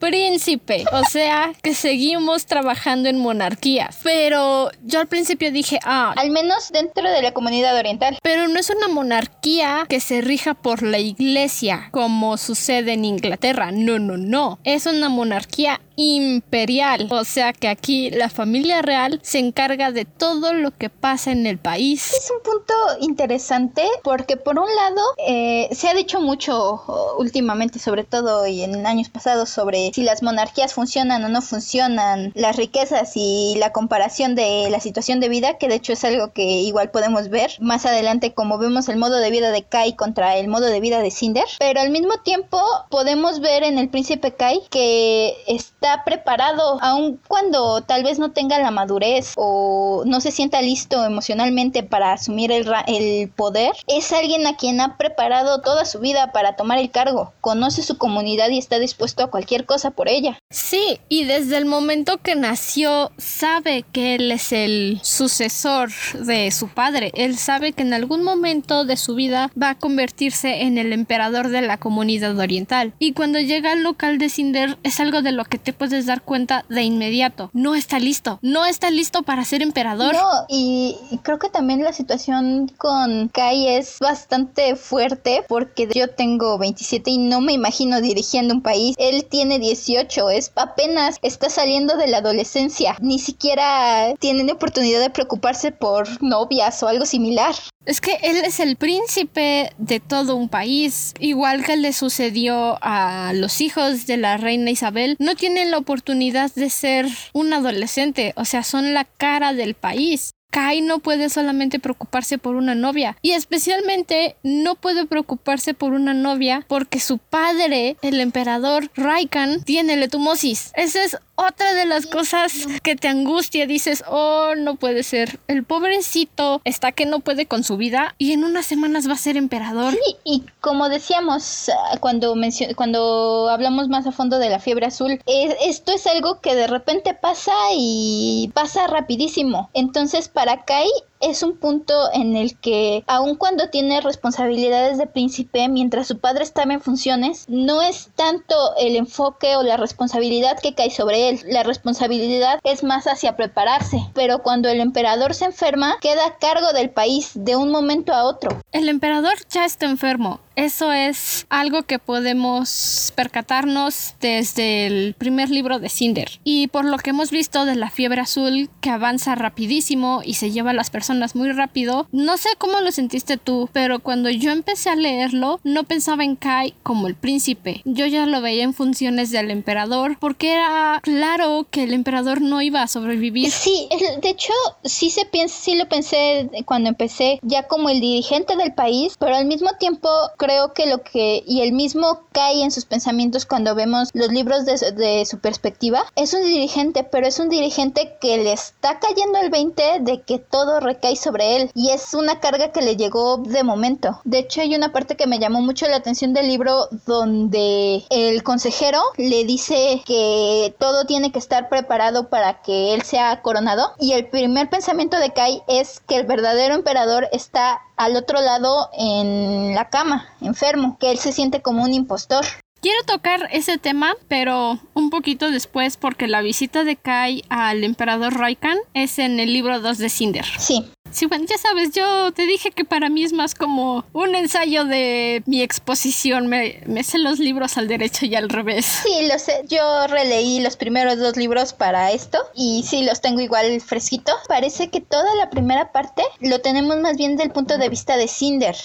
[0.00, 0.84] príncipe.
[0.92, 3.90] O sea, que seguimos trabajando en monarquía.
[4.02, 6.12] Pero yo al principio dije, ah.
[6.16, 8.18] Al menos dentro de la comunidad oriental.
[8.22, 13.70] Pero no es una monarquía que se rija por la iglesia, como sucede en Inglaterra.
[13.70, 14.58] No, no, no.
[14.64, 17.08] Es una monarquía imperial.
[17.10, 21.46] O sea que aquí la familia real se encarga de todo lo que pasa en
[21.46, 22.12] el país.
[22.14, 28.04] Es un punto interesante porque por un lado eh, se ha dicho mucho últimamente, sobre
[28.04, 33.12] todo y en años pasados, sobre si las monarquías funcionan o no funcionan, las riquezas
[33.14, 36.90] y la comparación de la situación de vida, que de hecho es algo que igual
[36.90, 40.66] podemos ver más adelante como vemos el modo de vida de Kai contra el modo
[40.66, 41.44] de vida de Cinder.
[41.58, 47.82] Pero al mismo tiempo podemos ver en el príncipe Kai que está preparado, aun cuando
[47.82, 52.70] tal vez no tenga la madurez o no se sienta listo emocionalmente para asumir el,
[52.86, 57.32] el poder, es alguien a quien ha preparado toda su vida para tomar el cargo,
[57.40, 60.38] conoce su comunidad y está dispuesto a cualquier cosa por ella.
[60.50, 66.68] Sí, y desde el momento que nació sabe que él es el sucesor de su
[66.68, 70.92] padre, él sabe que en algún momento de su vida va a convertirse en el
[70.92, 72.92] emperador de la comunidad oriental.
[72.98, 76.20] Y cuando llega al local de Cinder es algo de lo que te puedes dar
[76.20, 77.48] cuenta de inmediato.
[77.54, 80.12] No está listo, no está listo para ser emperador.
[80.12, 86.58] No, y creo que también la situación con Kai es bastante fuerte porque yo tengo
[86.58, 88.94] 27 y no me imagino dirigiendo un país.
[88.98, 92.98] Él tiene 18, es apenas está saliendo de la adolescencia.
[93.00, 97.54] Ni siquiera tiene oportunidad de preocuparse por novias o algo similar.
[97.86, 103.32] Es que él es el príncipe de todo un país, igual que le sucedió a
[103.34, 108.44] los hijos de la reina Isabel, no tienen la oportunidad de ser un adolescente, o
[108.44, 110.32] sea, son la cara del país.
[110.50, 116.12] Kai no puede solamente preocuparse por una novia y especialmente no puede preocuparse por una
[116.12, 120.72] novia porque su padre, el emperador Raikan, tiene letumosis.
[120.74, 121.18] Esa es
[121.48, 123.66] otra de las cosas que te angustia.
[123.66, 125.40] Dices, oh, no puede ser.
[125.48, 129.18] El pobrecito está que no puede con su vida y en unas semanas va a
[129.18, 129.92] ser emperador.
[129.92, 132.34] Sí, y como decíamos ah, cuando,
[132.76, 137.14] cuando hablamos más a fondo de la fiebre azul, esto es algo que de repente
[137.14, 139.70] pasa y pasa rapidísimo.
[139.74, 140.88] Entonces, para Kai
[141.20, 146.42] es un punto en el que, aun cuando tiene responsabilidades de príncipe, mientras su padre
[146.42, 151.40] estaba en funciones, no es tanto el enfoque o la responsabilidad que cae sobre él.
[151.46, 153.98] La responsabilidad es más hacia prepararse.
[154.14, 158.24] Pero cuando el emperador se enferma, queda a cargo del país de un momento a
[158.24, 158.60] otro.
[158.72, 160.40] El emperador ya está enfermo.
[160.56, 166.40] Eso es algo que podemos percatarnos desde el primer libro de Cinder.
[166.44, 170.50] Y por lo que hemos visto de la fiebre azul que avanza rapidísimo y se
[170.50, 174.52] lleva a las personas muy rápido, no sé cómo lo sentiste tú, pero cuando yo
[174.52, 177.82] empecé a leerlo no pensaba en Kai como el príncipe.
[177.84, 182.62] Yo ya lo veía en funciones del emperador porque era claro que el emperador no
[182.62, 183.50] iba a sobrevivir.
[183.50, 183.88] Sí,
[184.22, 184.52] de hecho
[184.84, 189.34] sí se piensa, sí lo pensé cuando empecé ya como el dirigente del país, pero
[189.34, 193.74] al mismo tiempo creo que lo que, y el mismo cae en sus pensamientos cuando
[193.74, 198.52] vemos los libros de, su perspectiva, es un dirigente, pero es un dirigente que le
[198.52, 202.82] está cayendo el 20 de que todo recae sobre él y es una carga que
[202.82, 204.20] le llegó de momento.
[204.24, 208.42] De hecho, hay una parte que me llamó mucho la atención del libro donde el
[208.42, 214.12] consejero le dice que todo tiene que estar preparado para que él sea coronado y
[214.12, 219.74] el primer pensamiento de Kai es que el verdadero emperador está al otro lado en
[219.74, 222.44] la cama, enfermo, que él se siente como un impostor.
[222.82, 228.38] Quiero tocar ese tema, pero un poquito después porque la visita de Kai al emperador
[228.38, 230.46] Raikan es en el libro 2 de Cinder.
[230.58, 230.90] Sí.
[231.10, 234.84] Sí, bueno, ya sabes, yo te dije que para mí es más como un ensayo
[234.84, 236.46] de mi exposición.
[236.46, 238.86] Me, me sé los libros al derecho y al revés.
[238.86, 239.62] Sí, lo sé.
[239.68, 244.32] Yo releí los primeros dos libros para esto y sí, los tengo igual fresquito.
[244.48, 248.28] Parece que toda la primera parte lo tenemos más bien del punto de vista de
[248.28, 248.76] Cinder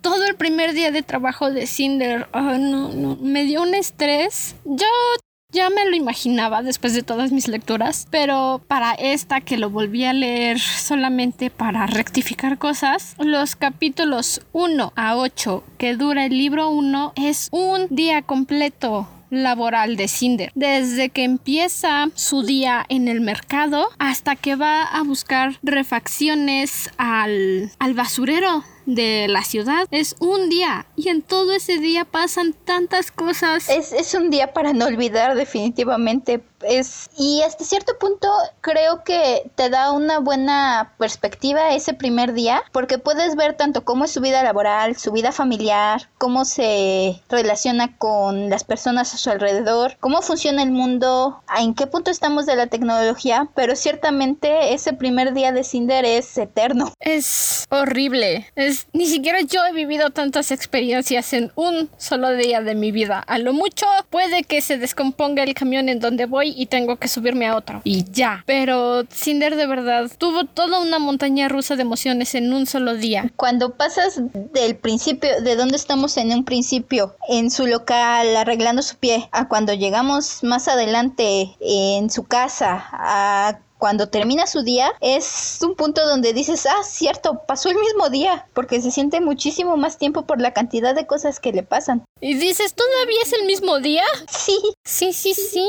[0.00, 4.56] todo el primer día de trabajo de Cinder, no, no, me dio un estrés.
[4.64, 4.86] Yo
[5.50, 10.04] ya me lo imaginaba después de todas mis lecturas, pero para esta que lo volví
[10.04, 16.68] a leer solamente para rectificar cosas, los capítulos 1 a 8 que dura el libro
[16.68, 20.52] 1 es un día completo laboral de Cinder.
[20.54, 27.70] Desde que empieza su día en el mercado hasta que va a buscar refacciones al,
[27.78, 33.12] al basurero de la ciudad es un día y en todo ese día pasan tantas
[33.12, 33.68] cosas.
[33.68, 38.28] Es, es un día para no olvidar definitivamente es y hasta cierto punto
[38.60, 44.04] creo que te da una buena perspectiva ese primer día porque puedes ver tanto cómo
[44.04, 49.30] es su vida laboral, su vida familiar, cómo se relaciona con las personas a su
[49.30, 54.92] alrededor, cómo funciona el mundo, en qué punto estamos de la tecnología, pero ciertamente ese
[54.92, 56.92] primer día de Cinder es eterno.
[57.00, 58.50] Es horrible.
[58.54, 63.20] Es ni siquiera yo he vivido tantas experiencias en un solo día de mi vida.
[63.26, 67.08] A lo mucho puede que se descomponga el camión en donde voy y tengo que
[67.08, 67.80] subirme a otro.
[67.84, 68.42] Y ya.
[68.46, 73.30] Pero Cinder de verdad tuvo toda una montaña rusa de emociones en un solo día.
[73.36, 74.20] Cuando pasas
[74.52, 79.48] del principio, de donde estamos en un principio, en su local, arreglando su pie, a
[79.48, 86.06] cuando llegamos más adelante en su casa, a cuando termina su día es un punto
[86.06, 90.40] donde dices, ah, cierto, pasó el mismo día, porque se siente muchísimo más tiempo por
[90.40, 92.04] la cantidad de cosas que le pasan.
[92.20, 94.04] Y dices, ¿todavía es el mismo día?
[94.28, 94.58] Sí.
[94.84, 95.66] Sí, sí, sí.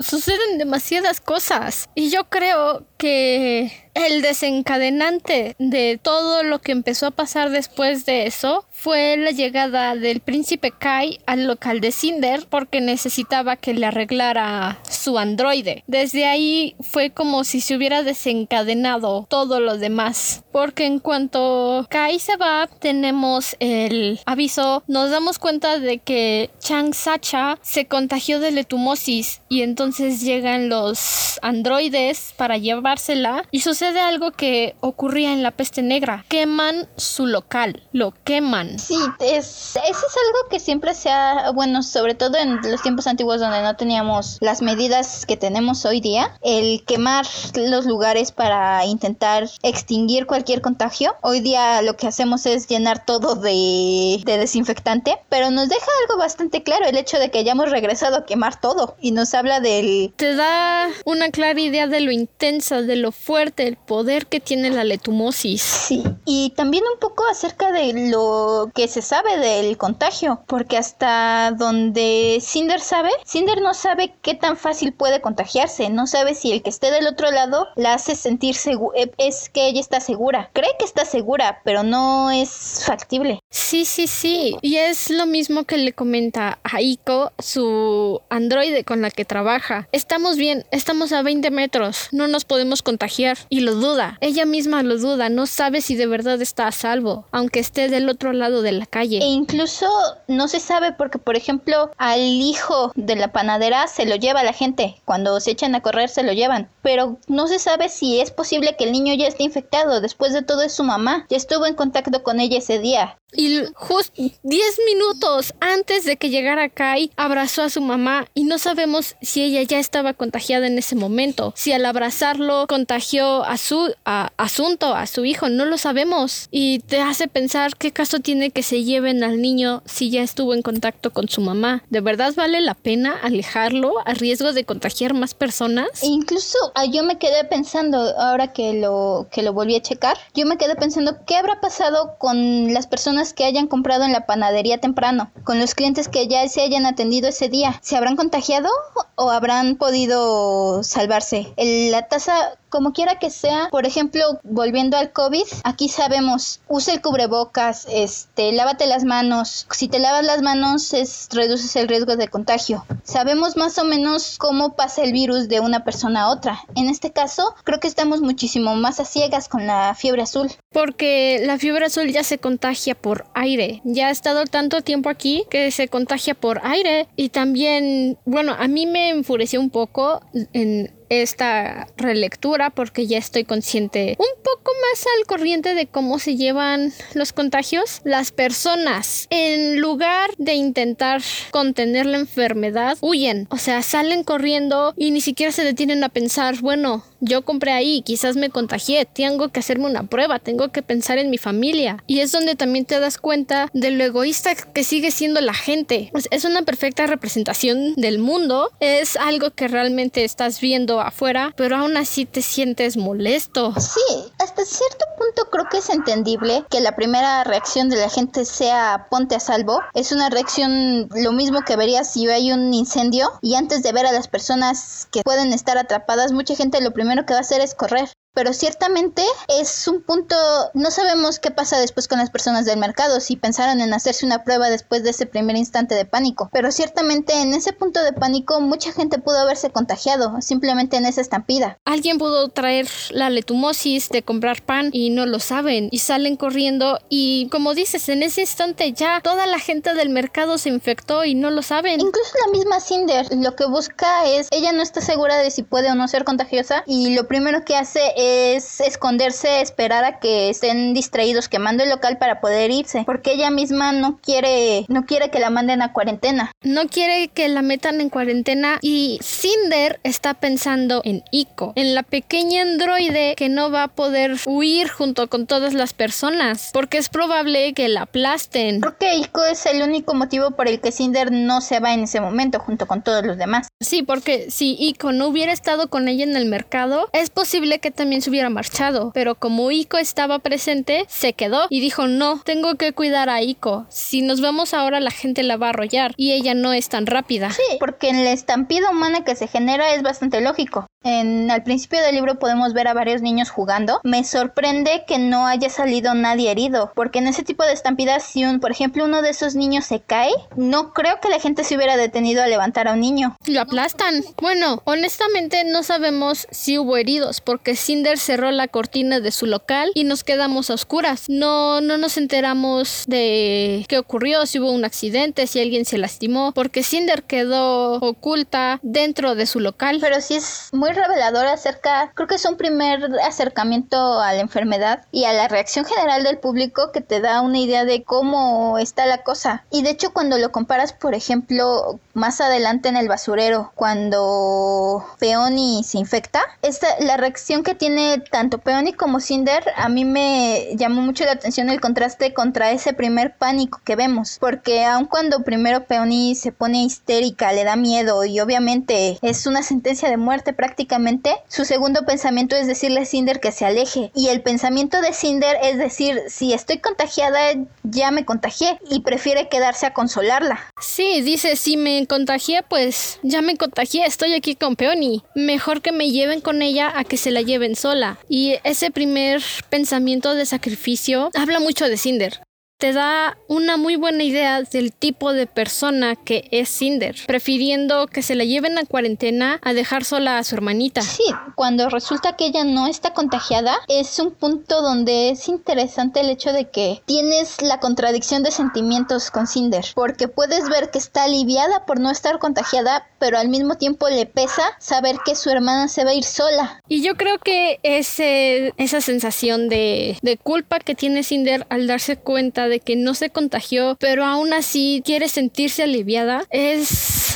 [0.00, 1.88] Suceden demasiadas cosas.
[1.94, 8.26] Y yo creo que el desencadenante de todo lo que empezó a pasar después de
[8.26, 13.86] eso fue la llegada del príncipe Kai al local de Cinder porque necesitaba que le
[13.86, 15.82] arreglara su androide.
[15.86, 20.44] Desde ahí fue como si se hubiera desencadenado todo lo demás.
[20.52, 26.94] Porque en cuanto Kai se va, tenemos el aviso, nos damos cuenta de que Chang
[26.94, 32.56] Sacha se contagió de letumosis y entonces llegan los androides para
[32.90, 36.24] llevársela y sucede algo que ocurría en la peste negra.
[36.28, 38.78] Queman su local, lo queman.
[38.78, 43.06] Sí, es, eso es algo que siempre se ha, bueno, sobre todo en los tiempos
[43.06, 48.84] antiguos donde no teníamos las medidas que tenemos hoy día, el quemar los lugares para
[48.86, 51.14] intentar extinguir cualquier contagio.
[51.22, 56.18] Hoy día lo que hacemos es llenar todo de, de desinfectante, pero nos deja algo
[56.18, 60.12] bastante claro el hecho de que hayamos regresado a quemar todo y nos habla del...
[60.16, 64.70] Te da una clara idea de lo intensa, de lo fuerte, el poder que tiene
[64.70, 65.62] la letumosis.
[65.62, 71.52] Sí, y también un poco acerca de lo que se sabe del contagio, porque hasta
[71.52, 76.62] donde Cinder sabe, Cinder no sabe qué tan fácil puede contagiarse, no sabe si el
[76.62, 80.50] que esté del otro lado la hace sentir segura, eh, es que ella está segura,
[80.52, 83.40] cree que está segura, pero no es factible.
[83.50, 89.02] Sí, sí, sí, y es lo mismo que le comenta a Iko, su androide con
[89.02, 89.88] la que trabaja.
[89.92, 94.82] Estamos bien, estamos a 20 metros, no nos podemos contagiar, y lo duda, ella misma
[94.82, 98.62] lo duda, no sabe si de verdad está a salvo, aunque esté del otro lado
[98.62, 99.18] de la calle.
[99.18, 99.88] E incluso
[100.28, 104.52] no se sabe porque, por ejemplo, al hijo de la panadera se lo lleva la
[104.52, 104.96] gente.
[105.04, 106.68] Cuando se echan a correr se lo llevan.
[106.82, 110.00] Pero no se sabe si es posible que el niño ya esté infectado.
[110.00, 111.26] Después de todo es su mamá.
[111.28, 113.20] Ya estuvo en contacto con ella ese día.
[113.32, 118.58] Y justo 10 minutos antes de que llegara Kai, abrazó a su mamá y no
[118.58, 121.52] sabemos si ella ya estaba contagiada en ese momento.
[121.56, 126.48] Si al abrazarlo contagió a su asunto, a su hijo, no lo sabemos.
[126.50, 130.54] Y te hace pensar qué caso tiene que se lleven al niño si ya estuvo
[130.54, 131.84] en contacto con su mamá.
[131.90, 136.02] ¿De verdad vale la pena alejarlo a riesgo de contagiar más personas?
[136.02, 140.16] E incluso ah, yo me quedé pensando, ahora que lo, que lo volví a checar,
[140.34, 144.26] yo me quedé pensando qué habrá pasado con las personas que hayan comprado en la
[144.26, 147.78] panadería temprano, con los clientes que ya se hayan atendido ese día.
[147.82, 148.68] ¿Se habrán contagiado
[149.16, 151.52] o habrán podido salvarse?
[151.56, 157.02] la tasa como quiera que sea, por ejemplo, volviendo al COVID, aquí sabemos, usa el
[157.02, 159.66] cubrebocas, este, lávate las manos.
[159.72, 162.86] Si te lavas las manos, es, reduces el riesgo de contagio.
[163.02, 166.59] Sabemos más o menos cómo pasa el virus de una persona a otra.
[166.76, 170.48] En este caso, creo que estamos muchísimo más a ciegas con la fiebre azul.
[170.72, 173.80] Porque la fiebre azul ya se contagia por aire.
[173.84, 177.08] Ya ha estado tanto tiempo aquí que se contagia por aire.
[177.16, 180.20] Y también, bueno, a mí me enfureció un poco
[180.52, 186.36] en esta relectura porque ya estoy consciente un poco más al corriente de cómo se
[186.36, 188.00] llevan los contagios.
[188.04, 195.10] Las personas, en lugar de intentar contener la enfermedad, huyen, o sea, salen corriendo y
[195.10, 199.60] ni siquiera se detienen a pensar, bueno, yo compré ahí, quizás me contagié, tengo que
[199.60, 202.02] hacerme una prueba, tengo que pensar en mi familia.
[202.06, 206.10] Y es donde también te das cuenta de lo egoísta que sigue siendo la gente.
[206.30, 211.96] Es una perfecta representación del mundo, es algo que realmente estás viendo afuera, pero aún
[211.96, 213.74] así te sientes molesto.
[213.78, 218.44] Sí, hasta cierto punto creo que es entendible que la primera reacción de la gente
[218.44, 219.80] sea ponte a salvo.
[219.94, 224.06] Es una reacción lo mismo que verías si hay un incendio y antes de ver
[224.06, 227.60] a las personas que pueden estar atrapadas, mucha gente lo primero que va a hacer
[227.60, 230.36] es correr pero ciertamente es un punto,
[230.74, 234.44] no sabemos qué pasa después con las personas del mercado, si pensaron en hacerse una
[234.44, 238.60] prueba después de ese primer instante de pánico, pero ciertamente en ese punto de pánico
[238.60, 241.78] mucha gente pudo haberse contagiado, simplemente en esa estampida.
[241.84, 246.98] Alguien pudo traer la letumosis de comprar pan y no lo saben y salen corriendo
[247.08, 251.34] y como dices, en ese instante ya toda la gente del mercado se infectó y
[251.34, 252.00] no lo saben.
[252.00, 255.90] Incluso la misma Cinder lo que busca es, ella no está segura de si puede
[255.90, 260.94] o no ser contagiosa y lo primero que hace es esconderse, esperar a que estén
[260.94, 265.38] distraídos quemando el local para poder irse, porque ella misma no quiere, no quiere que
[265.38, 266.52] la manden a cuarentena.
[266.62, 272.02] No quiere que la metan en cuarentena y Cinder está pensando en Ico, en la
[272.02, 277.08] pequeña androide que no va a poder huir junto con todas las personas, porque es
[277.08, 278.80] probable que la aplasten.
[278.80, 282.04] Creo que Ico es el único motivo por el que Cinder no se va en
[282.04, 283.68] ese momento junto con todos los demás.
[283.80, 287.90] Sí, porque si Ico no hubiera estado con ella en el mercado, es posible que
[287.90, 292.74] también se hubiera marchado, pero como Ico estaba presente, se quedó y dijo, no, tengo
[292.74, 293.86] que cuidar a Ico.
[293.88, 297.06] Si nos vamos ahora la gente la va a arrollar y ella no es tan
[297.06, 297.50] rápida.
[297.50, 300.86] Sí, porque en la estampida humana que se genera es bastante lógico.
[301.02, 304.00] En, al principio del libro podemos ver a varios niños jugando.
[304.04, 308.44] Me sorprende que no haya salido nadie herido, porque en ese tipo de estampidas, si
[308.44, 311.76] un, por ejemplo uno de esos niños se cae, no creo que la gente se
[311.76, 313.34] hubiera detenido a levantar a un niño.
[313.46, 314.22] Lo aplastan.
[314.40, 319.90] Bueno, honestamente no sabemos si hubo heridos, porque Cinder cerró la cortina de su local
[319.94, 321.24] y nos quedamos a oscuras.
[321.28, 326.52] No, no nos enteramos de qué ocurrió, si hubo un accidente, si alguien se lastimó,
[326.52, 329.98] porque Cinder quedó oculta dentro de su local.
[330.00, 335.04] Pero sí es muy revelador acerca, creo que es un primer acercamiento a la enfermedad
[335.12, 339.04] y a la reacción general del público que te da una idea de cómo está
[339.04, 339.66] la cosa.
[339.70, 345.82] Y de hecho cuando lo comparas, por ejemplo, más adelante en el basurero, cuando Peony
[345.84, 347.89] se infecta, esta, la reacción que tiene
[348.30, 352.92] tanto Peony como Cinder, a mí me llamó mucho la atención el contraste contra ese
[352.92, 358.24] primer pánico que vemos, porque aun cuando primero Peony se pone histérica, le da miedo
[358.24, 363.40] y obviamente es una sentencia de muerte prácticamente, su segundo pensamiento es decirle a Cinder
[363.40, 364.10] que se aleje.
[364.14, 367.38] Y el pensamiento de Cinder es decir, si estoy contagiada,
[367.82, 368.78] ya me contagié.
[368.90, 370.60] Y prefiere quedarse a consolarla.
[370.80, 375.22] Sí, dice, si me contagié, pues ya me contagié, estoy aquí con Peony.
[375.34, 378.18] Mejor que me lleven con ella a que se la lleven sola.
[378.28, 382.40] Y ese primer pensamiento de sacrificio habla mucho de Cinder
[382.80, 388.22] te da una muy buena idea del tipo de persona que es Cinder, prefiriendo que
[388.22, 391.02] se la lleven a cuarentena a dejar sola a su hermanita.
[391.02, 391.24] Sí,
[391.54, 396.54] cuando resulta que ella no está contagiada, es un punto donde es interesante el hecho
[396.54, 401.84] de que tienes la contradicción de sentimientos con Cinder, porque puedes ver que está aliviada
[401.84, 406.04] por no estar contagiada, pero al mismo tiempo le pesa saber que su hermana se
[406.04, 406.80] va a ir sola.
[406.88, 412.16] Y yo creo que ese, esa sensación de, de culpa que tiene Cinder al darse
[412.16, 417.29] cuenta de que no se contagió, pero aún así quiere sentirse aliviada, es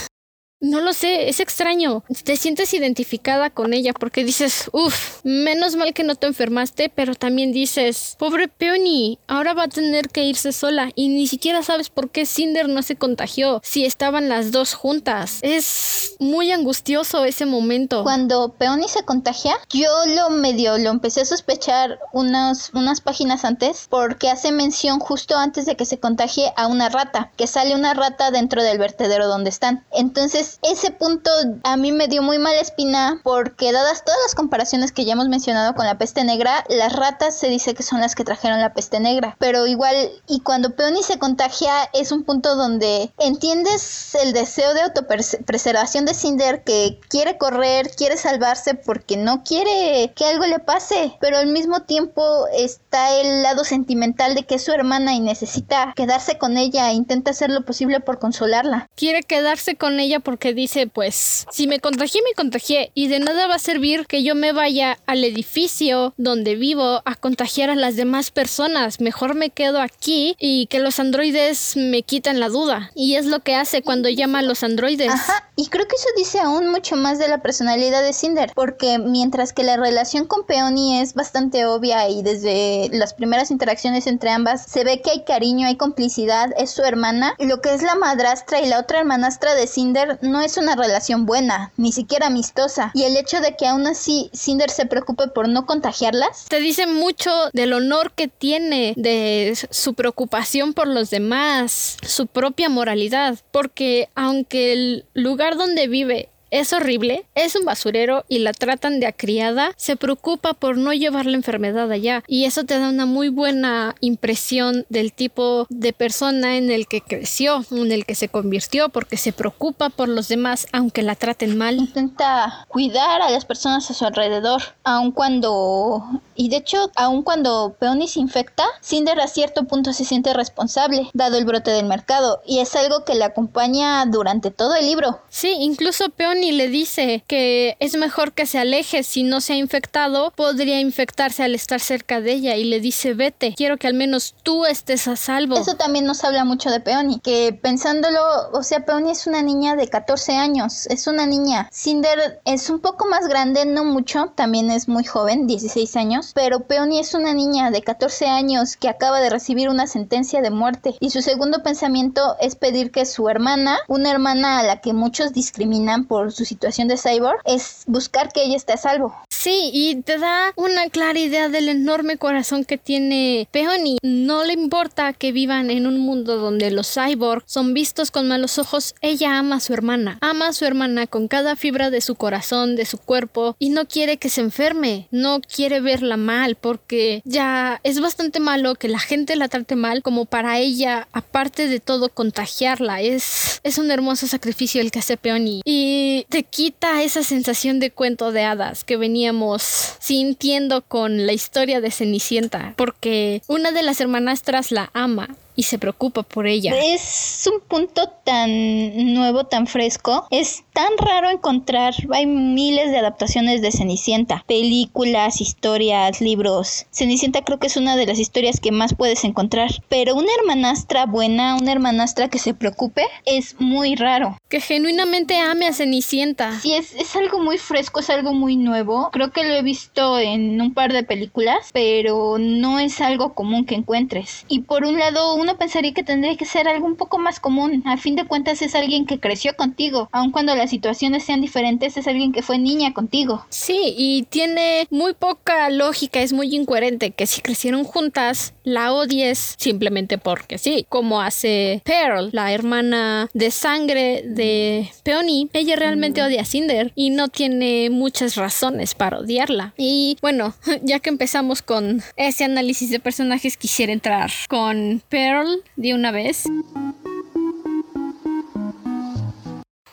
[0.64, 2.02] no lo sé, es extraño.
[2.24, 7.14] Te sientes identificada con ella porque dices, uff, menos mal que no te enfermaste, pero
[7.14, 11.90] también dices, pobre Peony, ahora va a tener que irse sola y ni siquiera sabes
[11.90, 15.38] por qué Cinder no se contagió si estaban las dos juntas.
[15.42, 18.02] Es muy angustioso ese momento.
[18.02, 23.86] Cuando Peony se contagia, yo lo medio lo empecé a sospechar unas, unas páginas antes
[23.90, 27.92] porque hace mención justo antes de que se contagie a una rata, que sale una
[27.92, 29.84] rata dentro del vertedero donde están.
[29.92, 31.30] Entonces ese punto
[31.62, 35.28] a mí me dio muy mala espina porque dadas todas las comparaciones que ya hemos
[35.28, 38.74] mencionado con la peste negra, las ratas se dice que son las que trajeron la
[38.74, 39.36] peste negra.
[39.38, 44.82] Pero igual, y cuando Peony se contagia es un punto donde entiendes el deseo de
[44.82, 51.16] autopreservación de Cinder que quiere correr, quiere salvarse porque no quiere que algo le pase,
[51.20, 55.92] pero al mismo tiempo está el lado sentimental de que es su hermana y necesita
[55.96, 58.88] quedarse con ella e intenta hacer lo posible por consolarla.
[58.94, 63.18] Quiere quedarse con ella porque que dice, pues, si me contagié, me contagié y de
[63.18, 67.74] nada va a servir que yo me vaya al edificio donde vivo a contagiar a
[67.74, 69.00] las demás personas.
[69.00, 72.90] Mejor me quedo aquí y que los androides me quiten la duda.
[72.94, 75.08] Y es lo que hace cuando llama a los androides.
[75.08, 78.98] Ajá, y creo que eso dice aún mucho más de la personalidad de Cinder, porque
[78.98, 84.28] mientras que la relación con Peony es bastante obvia y desde las primeras interacciones entre
[84.28, 87.94] ambas se ve que hay cariño, hay complicidad, es su hermana, lo que es la
[87.94, 92.90] madrastra y la otra hermanastra de Cinder no es una relación buena, ni siquiera amistosa.
[92.94, 96.46] Y el hecho de que aún así Cinder se preocupe por no contagiarlas.
[96.48, 102.68] Te dice mucho del honor que tiene, de su preocupación por los demás, su propia
[102.68, 103.38] moralidad.
[103.50, 109.06] Porque aunque el lugar donde vive es horrible, es un basurero y la tratan de
[109.06, 113.28] acriada, se preocupa por no llevar la enfermedad allá y eso te da una muy
[113.28, 118.88] buena impresión del tipo de persona en el que creció, en el que se convirtió
[118.88, 121.76] porque se preocupa por los demás aunque la traten mal.
[121.76, 126.04] Intenta cuidar a las personas a su alrededor, aun cuando
[126.36, 131.08] y de hecho, aun cuando Peony se infecta, Cinder a cierto punto se siente responsable,
[131.12, 135.20] dado el brote del mercado, y es algo que le acompaña durante todo el libro.
[135.28, 139.54] Sí, incluso Peony Peony le dice que es mejor que se aleje si no se
[139.54, 143.86] ha infectado, podría infectarse al estar cerca de ella y le dice vete, quiero que
[143.86, 145.56] al menos tú estés a salvo.
[145.56, 148.20] Eso también nos habla mucho de Peony, que pensándolo,
[148.52, 151.68] o sea, Peony es una niña de 14 años, es una niña.
[151.72, 156.60] Cinder es un poco más grande, no mucho, también es muy joven, 16 años, pero
[156.66, 160.94] Peony es una niña de 14 años que acaba de recibir una sentencia de muerte
[161.00, 165.32] y su segundo pensamiento es pedir que su hermana, una hermana a la que muchos
[165.32, 169.14] discriminan por su situación de cyborg, es buscar que ella esté a salvo.
[169.30, 173.98] Sí, y te da una clara idea del enorme corazón que tiene Peony.
[174.02, 178.58] No le importa que vivan en un mundo donde los cyborgs son vistos con malos
[178.58, 182.14] ojos, ella ama a su hermana, ama a su hermana con cada fibra de su
[182.14, 187.22] corazón, de su cuerpo, y no quiere que se enferme, no quiere verla mal, porque
[187.24, 191.80] ya es bastante malo que la gente la trate mal como para ella, aparte de
[191.80, 193.00] todo, contagiarla.
[193.00, 195.60] Es, es un hermoso sacrificio el que hace Peony.
[195.64, 199.62] Y te quita esa sensación de cuento de hadas que veníamos
[199.98, 205.78] sintiendo con la historia de Cenicienta, porque una de las hermanastras la ama y se
[205.78, 206.74] preocupa por ella.
[206.76, 210.26] Es un punto tan nuevo, tan fresco.
[210.30, 211.94] Es tan raro encontrar.
[212.12, 214.44] Hay miles de adaptaciones de Cenicienta.
[214.46, 216.86] Películas, historias, libros.
[216.90, 219.70] Cenicienta creo que es una de las historias que más puedes encontrar.
[219.88, 224.36] Pero una hermanastra buena, una hermanastra que se preocupe, es muy raro.
[224.48, 226.58] Que genuinamente ame a Cenicienta.
[226.60, 229.10] Sí, es, es algo muy fresco, es algo muy nuevo.
[229.12, 233.64] Creo que lo he visto en un par de películas, pero no es algo común
[233.64, 234.44] que encuentres.
[234.48, 237.82] Y por un lado, uno pensaría que tendría que ser algo un poco más común.
[237.84, 241.96] A fin de cuentas es alguien que creció contigo, aun cuando las situaciones sean diferentes,
[241.98, 243.44] es alguien que fue niña contigo.
[243.50, 249.54] Sí, y tiene muy poca lógica, es muy incoherente que si crecieron juntas, la odies
[249.58, 255.50] simplemente porque sí, como hace Pearl, la hermana de sangre de Peony.
[255.52, 259.74] Ella realmente odia a Cinder y no tiene muchas razones para odiarla.
[259.76, 265.33] Y bueno, ya que empezamos con ese análisis de personajes, quisiera entrar con Pearl
[265.76, 266.44] de una vez.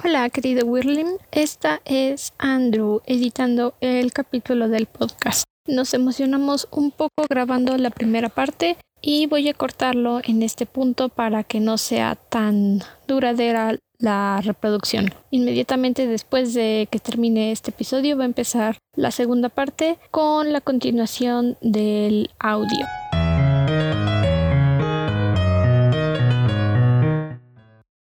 [0.03, 1.07] Hola, querido Wirlim.
[1.31, 5.45] Esta es Andrew editando el capítulo del podcast.
[5.67, 11.09] Nos emocionamos un poco grabando la primera parte y voy a cortarlo en este punto
[11.09, 15.11] para que no sea tan duradera la reproducción.
[15.31, 20.61] Inmediatamente después de que termine este episodio va a empezar la segunda parte con la
[20.61, 22.85] continuación del audio.